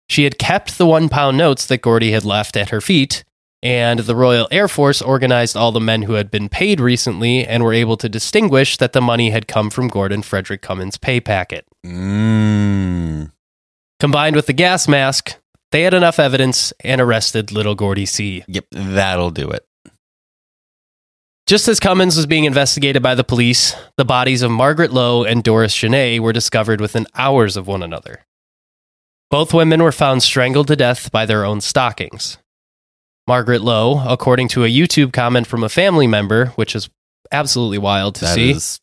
[0.08, 3.24] She had kept the one pound notes that Gordy had left at her feet,
[3.62, 7.64] and the Royal Air Force organized all the men who had been paid recently and
[7.64, 11.66] were able to distinguish that the money had come from Gordon Frederick Cummins' pay packet.
[11.84, 13.32] Mm.
[13.98, 15.36] Combined with the gas mask,
[15.72, 18.44] they had enough evidence and arrested little Gordy C.
[18.46, 19.64] Yep, that'll do it.
[21.48, 25.42] Just as Cummins was being investigated by the police, the bodies of Margaret Lowe and
[25.42, 28.26] Doris Jouannet were discovered within hours of one another.
[29.30, 32.38] Both women were found strangled to death by their own stockings.
[33.28, 36.88] Margaret Lowe, according to a YouTube comment from a family member, which is
[37.30, 38.80] absolutely wild to That see, is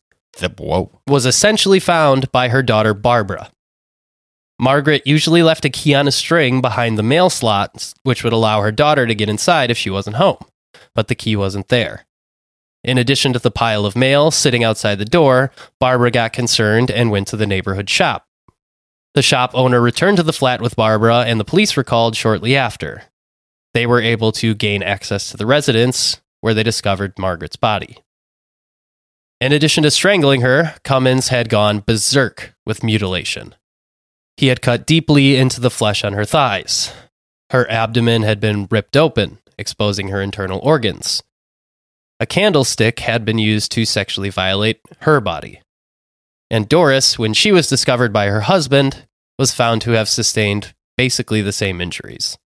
[0.56, 1.00] whoa.
[1.08, 3.50] was essentially found by her daughter Barbara.
[4.60, 8.62] Margaret usually left a key on a string behind the mail slot, which would allow
[8.62, 10.38] her daughter to get inside if she wasn't home,
[10.94, 12.06] but the key wasn't there.
[12.84, 17.10] In addition to the pile of mail sitting outside the door, Barbara got concerned and
[17.10, 18.26] went to the neighborhood shop.
[19.14, 22.54] The shop owner returned to the flat with Barbara, and the police were called shortly
[22.54, 23.02] after.
[23.76, 27.98] They were able to gain access to the residence, where they discovered Margaret's body.
[29.38, 33.54] In addition to strangling her, Cummins had gone berserk with mutilation.
[34.38, 36.90] He had cut deeply into the flesh on her thighs.
[37.50, 41.22] Her abdomen had been ripped open, exposing her internal organs.
[42.18, 45.60] A candlestick had been used to sexually violate her body.
[46.50, 49.06] And Doris, when she was discovered by her husband,
[49.38, 52.38] was found to have sustained basically the same injuries.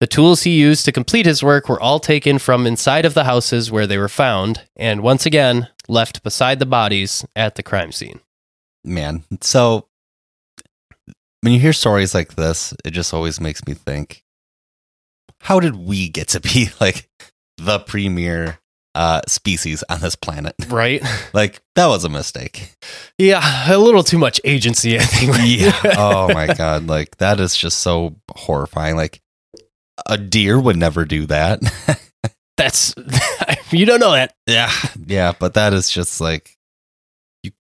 [0.00, 3.24] The tools he used to complete his work were all taken from inside of the
[3.24, 7.90] houses where they were found, and once again left beside the bodies at the crime
[7.92, 8.20] scene.
[8.84, 9.24] Man.
[9.40, 9.88] So
[11.40, 14.22] when you hear stories like this, it just always makes me think
[15.40, 17.08] how did we get to be like
[17.58, 18.58] the premier
[18.94, 20.54] uh species on this planet?
[20.68, 21.02] Right?
[21.32, 22.76] Like that was a mistake.
[23.18, 23.40] Yeah,
[23.72, 25.36] a little too much agency, I think.
[25.44, 25.94] yeah.
[25.98, 28.94] Oh my god, like that is just so horrifying.
[28.96, 29.20] Like
[30.06, 31.60] a deer would never do that.
[32.56, 32.94] That's
[33.70, 34.34] you don't know that.
[34.46, 34.72] yeah.
[35.06, 36.56] Yeah, but that is just like
[37.42, 37.52] you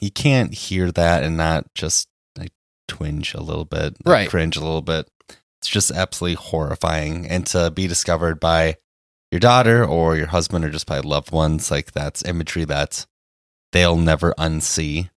[0.00, 2.08] you can't hear that and not just
[2.38, 2.52] like
[2.86, 4.28] twinge a little bit, like, Right.
[4.30, 5.08] cringe a little bit.
[5.60, 8.76] It's just absolutely horrifying and to be discovered by
[9.32, 13.06] your daughter or your husband or just by loved ones, like that's imagery that
[13.72, 15.10] they'll never unsee.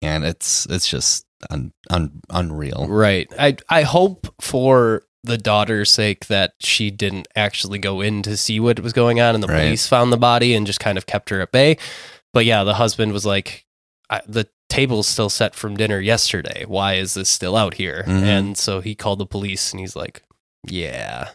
[0.00, 2.86] And it's it's just un, un, unreal.
[2.88, 3.30] Right.
[3.38, 8.60] I I hope for the daughter's sake that she didn't actually go in to see
[8.60, 9.62] what was going on and the Right.
[9.64, 11.76] police found the body and just kind of kept her at bay.
[12.32, 13.64] But yeah, the husband was like
[14.10, 16.64] I, the table's still set from dinner yesterday.
[16.66, 18.04] Why is this still out here?
[18.06, 18.22] Mhm.
[18.22, 20.22] And so he called the police and he's like,
[20.68, 21.30] "Yeah."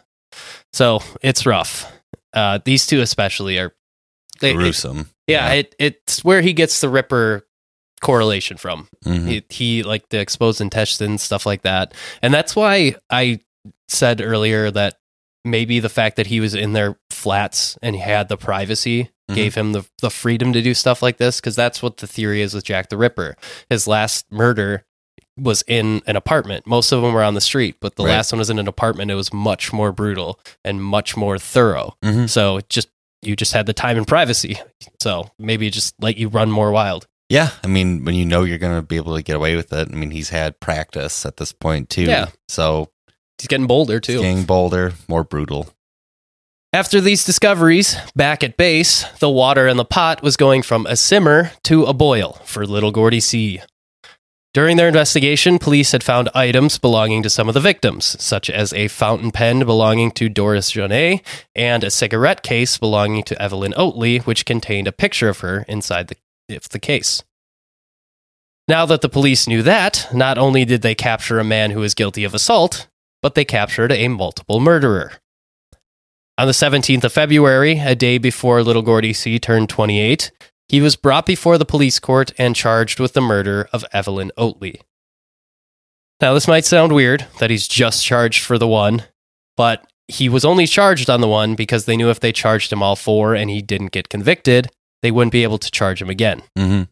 [0.72, 1.90] So, it's rough.
[2.32, 3.74] Uh these two especially are
[4.40, 5.10] they, it- Gruesome.
[5.26, 7.46] yeah, It, it's where he gets the Ripper
[8.00, 8.88] correlation from.
[9.04, 9.26] Mhm.
[9.28, 13.40] He, he like the exposed intestines, stuff like that, and that's why I
[13.90, 14.96] said earlier that
[15.44, 19.34] maybe the fact that he was in their flats and he had the privacy Mhm.
[19.34, 22.40] gave him the the freedom to do stuff like this because that's what the theory
[22.42, 23.36] is with Jack the Ripper.
[23.68, 24.84] His last murder
[25.38, 26.66] was in an apartment.
[26.66, 28.10] Most of them were on the street, but the Right.
[28.12, 29.10] last one was in an apartment.
[29.10, 31.94] It was much more brutal and much more thorough.
[32.04, 32.28] Mhm.
[32.28, 32.88] So it just
[33.22, 34.58] you just had the time and privacy.
[35.02, 37.06] So maybe it just let you run more wild.
[37.28, 39.72] Yeah, I mean, when you know you're going to be able to get away with
[39.72, 42.04] it, I mean, he's had practice at this point too.
[42.04, 42.28] Yeah.
[42.48, 42.90] So
[43.40, 44.20] He's getting bolder too.
[44.20, 45.74] Getting bolder, more brutal.
[46.72, 50.94] After these discoveries, back at base, the water in the pot was going from a
[50.94, 53.60] simmer to a boil for little Gordy C.
[54.52, 58.72] During their investigation, police had found items belonging to some of the victims, such as
[58.72, 61.22] a fountain pen belonging to Doris Jouannet
[61.54, 66.08] and a cigarette case belonging to Evelyn Oatley, which contained a picture of her inside
[66.08, 66.16] the,
[66.48, 67.22] if the case.
[68.68, 71.94] Now that the police knew that, not only did they capture a man who was
[71.94, 72.86] guilty of assault,
[73.22, 75.12] but they captured a multiple murderer.
[76.38, 80.30] On the 17th of February, a day before little Gordy C turned 28,
[80.68, 84.80] he was brought before the police court and charged with the murder of Evelyn Oatley.
[86.20, 89.04] Now, this might sound weird that he's just charged for the one,
[89.56, 92.82] but he was only charged on the one because they knew if they charged him
[92.82, 94.70] all four and he didn't get convicted,
[95.02, 96.42] they wouldn't be able to charge him again.
[96.58, 96.84] Mm-hmm.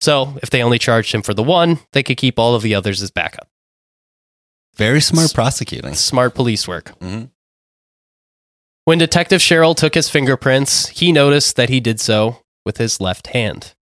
[0.00, 2.74] So, if they only charged him for the one, they could keep all of the
[2.74, 3.48] others as backup.
[4.78, 5.94] Very smart S- prosecuting.
[5.94, 6.90] Smart police work.
[7.00, 7.24] hmm
[8.84, 13.28] When Detective Cherrill took his fingerprints, he noticed that he did so with his left
[13.28, 13.74] hand.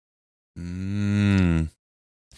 [0.58, 1.70] Mm.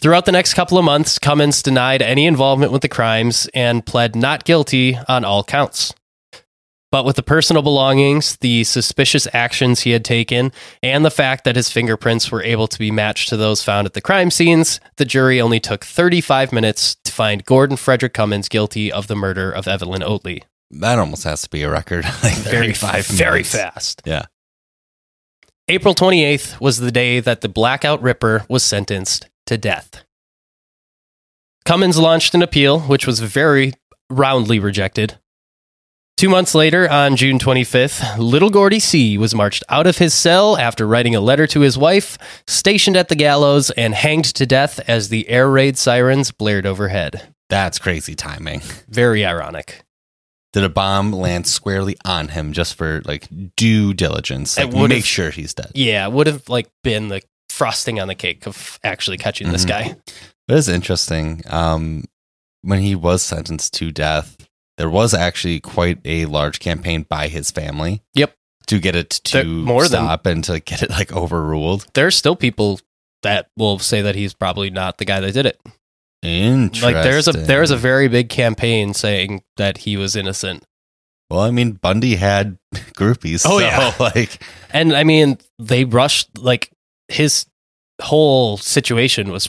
[0.00, 4.14] Throughout the next couple of months, Cummins denied any involvement with the crimes and pled
[4.14, 5.94] not guilty on all counts.
[6.90, 10.52] But with the personal belongings, the suspicious actions he had taken,
[10.82, 13.92] and the fact that his fingerprints were able to be matched to those found at
[13.92, 18.92] the crime scenes, the jury only took 35 minutes to find Gordon Frederick Cummins guilty
[18.92, 20.44] of the murder of Evelyn Oatley.
[20.70, 22.04] That almost has to be a record.
[22.22, 24.02] like Very, 35 very fast.
[24.06, 24.26] Yeah.
[25.66, 30.04] April 28th was the day that the Blackout Ripper was sentenced to death.
[31.64, 33.72] Cummins launched an appeal, which was very
[34.08, 35.18] roundly rejected.
[36.18, 40.58] Two months later, on June 25th, little Gordy C was marched out of his cell
[40.58, 44.80] after writing a letter to his wife, stationed at the gallows, and hanged to death
[44.88, 47.32] as the air raid sirens blared overhead.
[47.48, 48.62] That's crazy timing.
[48.88, 49.84] Very ironic.
[50.52, 54.58] Did a bomb land squarely on him just for like due diligence?
[54.58, 55.70] Like make sure he's dead.
[55.76, 59.64] Yeah, it would have like been the frosting on the cake of actually catching this
[59.64, 59.68] Mhm.
[59.68, 59.96] guy.
[60.48, 61.42] It is interesting.
[61.46, 62.06] Um,
[62.62, 64.36] when he was sentenced to death,
[64.78, 68.02] there was actually quite a large campaign by his family.
[68.14, 68.34] Yep.
[68.68, 71.86] To get it There- to more than- stop and to get it like overruled.
[71.94, 72.80] There's still people
[73.22, 75.60] that will say that he's probably not the guy that did it.
[76.22, 76.94] Interesting.
[76.94, 80.64] Like there's a there's a very big campaign saying that he was innocent.
[81.30, 82.58] well, I mean, Bundy had
[82.96, 83.44] groupies.
[83.46, 83.94] Oh, so, yeah.
[84.00, 86.70] like And I mean, they rushed like
[87.08, 87.46] his
[88.02, 89.48] whole situation was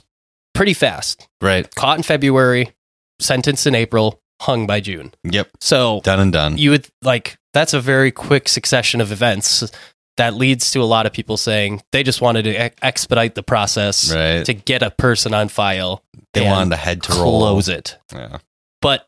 [0.54, 1.28] pretty fast.
[1.42, 1.74] right.
[1.76, 2.72] Caught in February,
[3.20, 5.14] sentenced in April, hung by June.
[5.24, 5.50] Yep.
[5.60, 6.58] So Done and done.
[6.58, 9.70] you would like that's a very quick succession of events
[10.18, 13.44] that leads to a lot of people saying they just wanted to ex- expedite the
[13.44, 14.46] process right.
[14.46, 17.40] to get a person on file, They wanted the head to roll.
[17.40, 17.98] close it.
[18.14, 18.40] Yeah.
[18.82, 19.08] But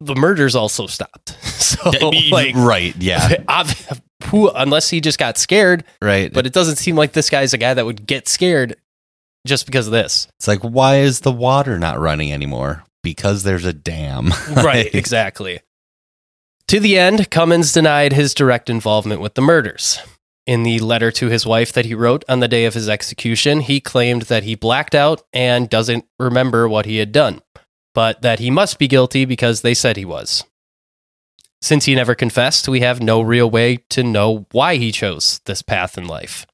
[0.00, 1.36] the murders also stopped.
[1.64, 2.94] So like right.
[2.96, 3.36] Yeah.
[4.26, 6.32] who unless he just got scared, Right.
[6.32, 8.76] but it doesn't seem like this guy's a guy that would get scared
[9.46, 10.28] just because of this.
[10.38, 12.84] it's like, why is the water not running anymore?
[13.04, 14.32] Because there's a dam.
[14.50, 15.60] Right, exactly.
[16.68, 20.00] To the end, Cummins denied his direct involvement with the murders.
[20.46, 23.60] In the letter to his wife that he wrote on the day of his execution,
[23.60, 27.42] he claimed that he blacked out and doesn't remember what he had done,
[27.94, 30.44] but that he must be guilty because they said he was.
[31.62, 35.62] Since he never confessed, we have no real way to know why he chose this
[35.62, 36.46] path in life.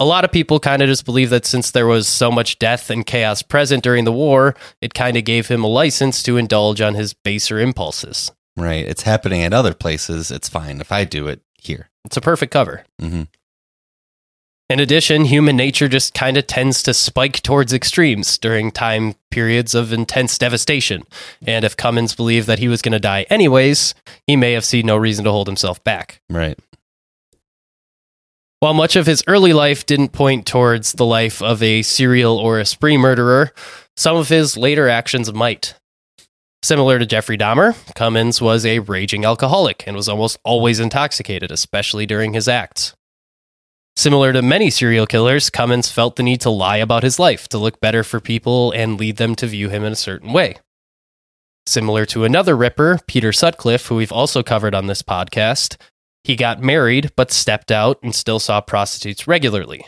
[0.00, 2.88] A lot of people kind of just believe that since there was so much death
[2.88, 6.80] and chaos present during the war, it kind of gave him a license to indulge
[6.80, 8.32] on his baser impulses.
[8.56, 8.84] Right.
[8.86, 10.30] It's happening at other places.
[10.30, 11.90] It's fine if I do it here.
[12.06, 12.84] It's a perfect cover.
[12.98, 13.24] hmm
[14.70, 19.74] In addition, human nature just kind of tends to spike towards extremes during time periods
[19.74, 21.02] of intense devastation.
[21.46, 23.94] And if Cummins believed that he was going to die anyways,
[24.26, 26.22] he may have seen no reason to hold himself back.
[26.30, 26.58] Right.
[28.60, 32.58] While much of his early life didn't point towards the life of a serial or
[32.58, 33.52] a spree murderer,
[33.96, 35.74] some of his later actions might.
[36.62, 42.04] Similar to Jeffrey Dahmer, Cummins was a raging alcoholic and was almost always intoxicated, especially
[42.04, 42.92] during his acts.
[43.96, 47.58] Similar to many serial killers, Cummins felt the need to lie about his life to
[47.58, 50.56] look better for people and lead them to view him in a certain way.
[51.66, 55.76] Similar to another Ripper, Peter Sutcliffe, who we've also covered on this podcast,
[56.24, 59.86] he got married but stepped out and still saw prostitutes regularly.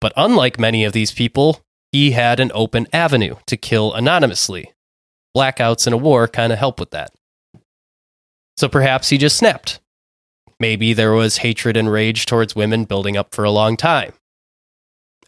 [0.00, 4.72] But unlike many of these people, he had an open avenue to kill anonymously.
[5.36, 7.12] Blackouts in a war kind of help with that.
[8.56, 9.80] So perhaps he just snapped.
[10.58, 14.12] Maybe there was hatred and rage towards women building up for a long time.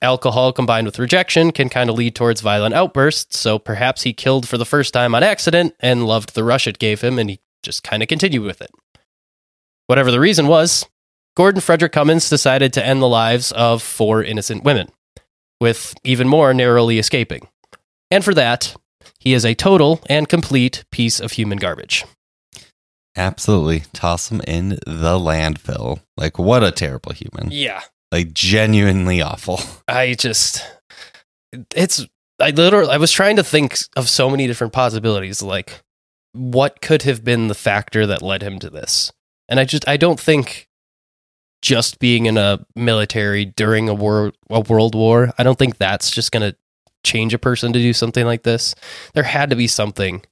[0.02, 3.38] alcohol combined with rejection can kind of lead towards violent outbursts.
[3.38, 6.78] So perhaps he killed for the first time on accident and loved the rush it
[6.78, 8.70] gave him, and he just kind of continued with it.
[9.86, 10.86] Whatever the reason was,
[11.36, 14.88] Gordon Frederick Cummins decided to end the lives of four innocent women,
[15.60, 17.48] with even more narrowly escaping.
[18.10, 18.76] And for that,
[19.18, 22.04] he is a total and complete piece of human garbage.
[23.16, 23.84] Absolutely.
[23.92, 26.00] Toss him in the landfill.
[26.16, 27.50] Like, what a terrible human.
[27.50, 27.82] Yeah.
[28.10, 29.60] Like, genuinely awful.
[29.88, 30.62] I just,
[31.74, 32.06] it's,
[32.40, 35.42] I literally, I was trying to think of so many different possibilities.
[35.42, 35.82] Like,
[36.32, 39.12] what could have been the factor that led him to this?
[39.48, 40.68] And I just, I don't think
[41.60, 46.10] just being in a military during a war, a world war, I don't think that's
[46.10, 46.56] just going to
[47.04, 48.74] change a person to do something like this.
[49.14, 50.22] There had to be something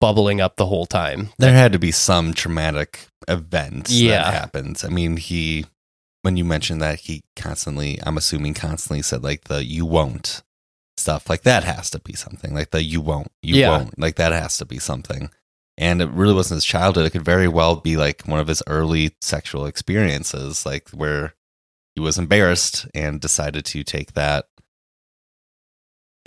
[0.00, 1.30] bubbling up the whole time.
[1.38, 4.22] There had to be some traumatic event Yeah.
[4.24, 4.84] that happens.
[4.84, 5.64] I mean, he,
[6.22, 10.42] when you mentioned that, he constantly, I'm assuming, constantly said like the you won't
[10.98, 11.28] stuff.
[11.30, 12.52] Like that has to be something.
[12.54, 13.70] Like the you won't, you Yeah.
[13.70, 13.98] won't.
[13.98, 15.30] Like that has to be something.
[15.78, 17.04] And it really wasn't his childhood.
[17.04, 21.34] It could very well be like one of his early sexual experiences, like where
[21.94, 24.46] he was embarrassed and decided to take that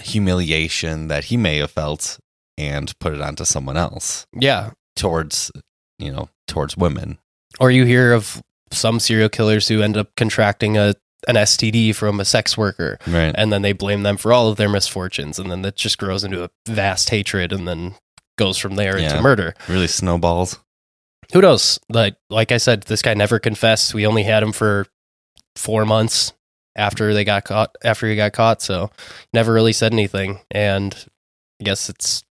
[0.01, 2.19] humiliation that he may have felt
[2.57, 4.27] and put it onto someone else.
[4.33, 4.71] Yeah.
[4.95, 5.51] towards
[5.97, 7.17] you know towards women.
[7.59, 8.41] Or you hear of
[8.71, 10.95] some serial killers who end up contracting a
[11.27, 12.97] an STD from a sex worker.
[13.05, 13.33] Right.
[13.35, 15.37] And then they blame them for all of their misfortunes.
[15.37, 17.51] And then that just grows into a vast hatred.
[17.51, 17.95] And then
[18.39, 19.11] goes from there Yeah.
[19.11, 19.53] into murder.
[19.67, 20.57] really snowballs
[21.33, 21.79] Who knows?
[21.89, 23.93] Like like I said, this guy never confessed.
[23.93, 24.87] We only had him for
[25.57, 26.33] 4 months
[26.75, 28.89] after they got caught after he got caught, so
[29.33, 30.95] never really said anything and
[31.61, 32.23] I guess it's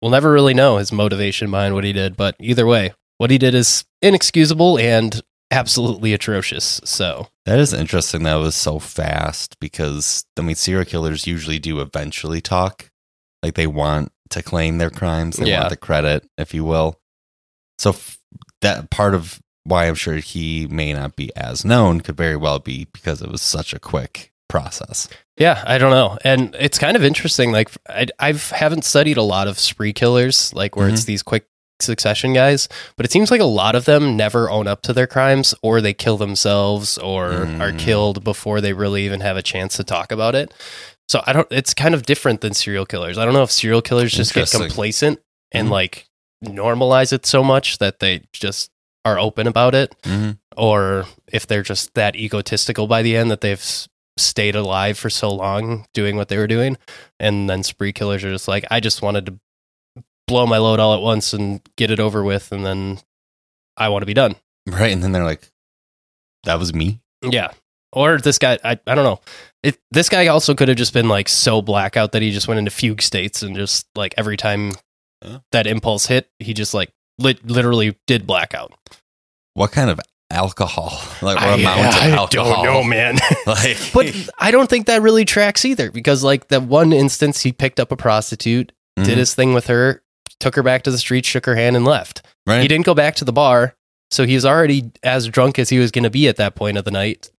[0.00, 3.36] we'll never really know his motivation behind what he did, but either way, what he
[3.38, 6.80] did is inexcusable and absolutely atrocious.
[6.84, 11.58] So, that is interesting that it was so fast because i mean serial killers usually
[11.58, 12.90] do eventually talk
[13.42, 15.60] like they want to claim their crimes they Yeah.
[15.60, 16.98] want the credit if you will
[17.78, 18.18] so f-
[18.62, 22.58] that part of why i'm sure he may not be as known could very well
[22.58, 25.08] be because it was such a quick process
[25.38, 27.52] Yeah, I don't know, and it's kind of interesting.
[27.52, 31.44] Like I, I've haven't studied a lot of spree killers, like where it's these quick
[31.80, 35.06] succession guys, but it seems like a lot of them never own up to their
[35.08, 37.78] crimes, or they kill themselves, or are Mm.
[37.78, 40.54] killed before they really even have a chance to talk about it.
[41.08, 41.46] So I don't.
[41.50, 43.16] It's kind of different than serial killers.
[43.18, 45.20] I don't know if serial killers just get complacent
[45.52, 45.70] and Mhm.
[45.72, 46.08] like
[46.44, 48.70] normalize it so much that they just
[49.04, 50.32] are open about it, mm-hmm.
[50.56, 53.64] or if they're just that egotistical by the end that they've
[54.18, 56.76] stayed alive for so long doing what they were doing
[57.20, 59.38] and then spree killers are just like i just wanted to
[60.26, 62.98] blow my load all at once and get it over with and then
[63.76, 64.34] i want to be done
[64.66, 65.50] right and then they're like
[66.44, 67.50] that was me yeah
[67.96, 69.20] or this guy i, I don't know
[69.64, 72.58] it, this guy also could have just been like so blackout that he just went
[72.58, 74.70] into fugue states and just like every time
[75.24, 75.38] Yeah.
[75.50, 78.72] that impulse hit he just like lit, literally did blackout
[79.54, 79.98] what kind of
[80.30, 80.90] alcohol
[81.22, 83.16] like what I- amount of I alcohol don't know man
[83.46, 87.52] like But I don't think that really tracks either because, like, that one instance he
[87.52, 89.16] picked up a prostitute, did Mhm.
[89.16, 90.02] his thing with her,
[90.40, 92.22] took her back to the street, shook her hand, and left.
[92.46, 93.74] right He didn't go back to the bar.
[94.10, 96.76] So he was already as drunk as he was going to be at that point
[96.76, 97.30] of the night.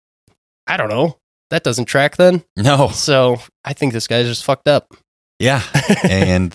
[0.66, 1.18] I don't know.
[1.50, 2.42] That doesn't track then.
[2.56, 4.94] no So I think this guy's just fucked up.
[5.38, 5.62] yeah
[6.02, 6.54] and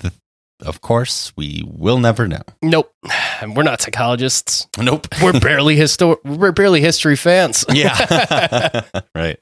[0.63, 2.91] of course we will never know Nope.
[3.55, 4.67] We're not psychologists.
[4.77, 7.65] nope We're barely histor- We're barely history fans.
[7.73, 8.81] yeah
[9.15, 9.41] right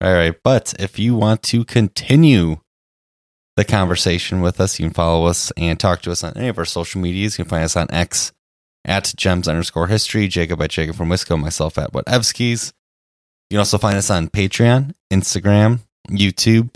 [0.00, 2.56] all right but if you want to continue
[3.56, 6.56] the conversation with us you can follow us and talk to us on any of
[6.58, 8.32] our social medias you can find us on x
[8.86, 12.72] at gems underscore history jacob at jacob from wisco myself at whatevskis
[13.50, 16.74] you can also find us on patreon instagram youtube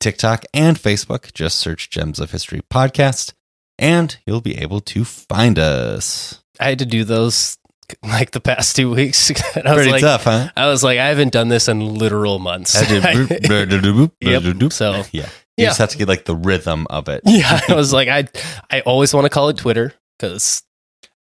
[0.00, 3.32] tiktok and facebook just search gems of history podcast
[3.78, 7.56] and you'll be able to find us I had to do those
[8.02, 9.30] like the past two weeks.
[9.56, 12.38] I was pretty like, tough huh I was like, I haven't done this in literal
[12.40, 12.74] months.
[12.74, 14.72] Yep.
[14.72, 15.28] So yeah.
[15.56, 15.66] You Yeah.
[15.70, 17.22] just have to get like the rhythm of it.
[17.26, 18.26] yeah, I was like, I
[18.70, 20.62] I always want to call it Twitter because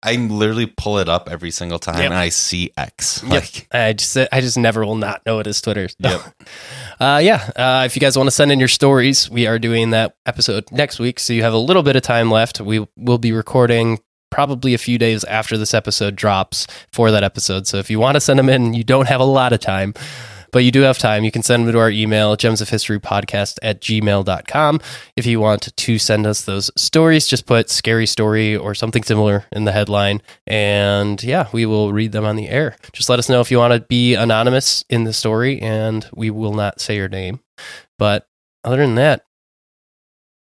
[0.07, 2.05] I literally pull it up every single time Yep.
[2.05, 3.23] and I see X.
[3.24, 3.31] Yep.
[3.33, 5.89] Like, I just I just never will not know it is Twitter.
[5.99, 6.20] Yep.
[7.01, 7.51] uh, yeah.
[7.57, 10.70] Uh, if you guys want to send in your stories, we are doing that episode
[10.70, 12.61] next week, so you have a little bit of time left.
[12.61, 13.99] We will be recording
[14.31, 17.66] probably a few days after this episode drops for that episode.
[17.66, 19.95] So if you want to send them in, you don't have a lot of time.
[20.57, 21.23] But you do have time.
[21.23, 24.81] You can send them to our email, gems of history podcast at gmail.com.
[25.15, 29.45] If you want to send us those stories, just put scary story or something similar
[29.53, 30.23] in the headline.
[30.47, 32.74] And yeah, we will read them on the air.
[32.95, 36.31] Just let us know if you want to be anonymous in the story, and we
[36.31, 37.41] will not say your name.
[37.99, 38.27] But
[38.65, 39.27] other than that,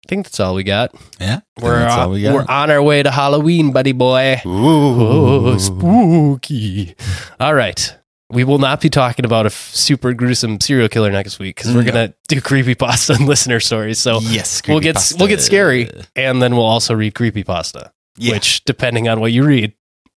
[0.07, 0.95] I think that's all we got.
[1.19, 1.41] Yeah.
[1.61, 2.35] We're that's on, all we got.
[2.35, 4.41] we're on our way to Halloween, buddy boy.
[4.47, 5.49] Ooh.
[5.49, 6.95] Oh, spooky.
[7.41, 7.97] All right.
[8.35, 11.75] We will not be talking about a f- super gruesome serial killer next week because
[11.75, 11.93] we're No.
[11.93, 13.99] gonna do creepy pasta and listener stories.
[13.99, 15.19] So yes, we'll get creepypasta.
[15.19, 18.33] we'll get scary, and then we'll also read creepypasta, Yeah.
[18.35, 19.73] which depending on what you read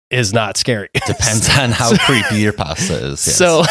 [0.09, 0.89] is not scary.
[1.07, 3.25] Depends on how creepy your pasta is.
[3.27, 3.35] yes.
[3.35, 3.63] So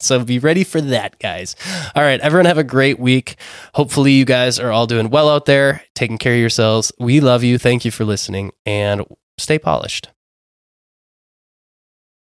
[0.00, 1.54] so be ready for that, guys.
[1.94, 3.36] All right, everyone have a great week.
[3.74, 6.90] Hopefully you guys are all doing well out there, taking care of yourselves.
[6.98, 7.58] We love you.
[7.58, 9.02] Thank you for listening and
[9.38, 10.08] stay polished.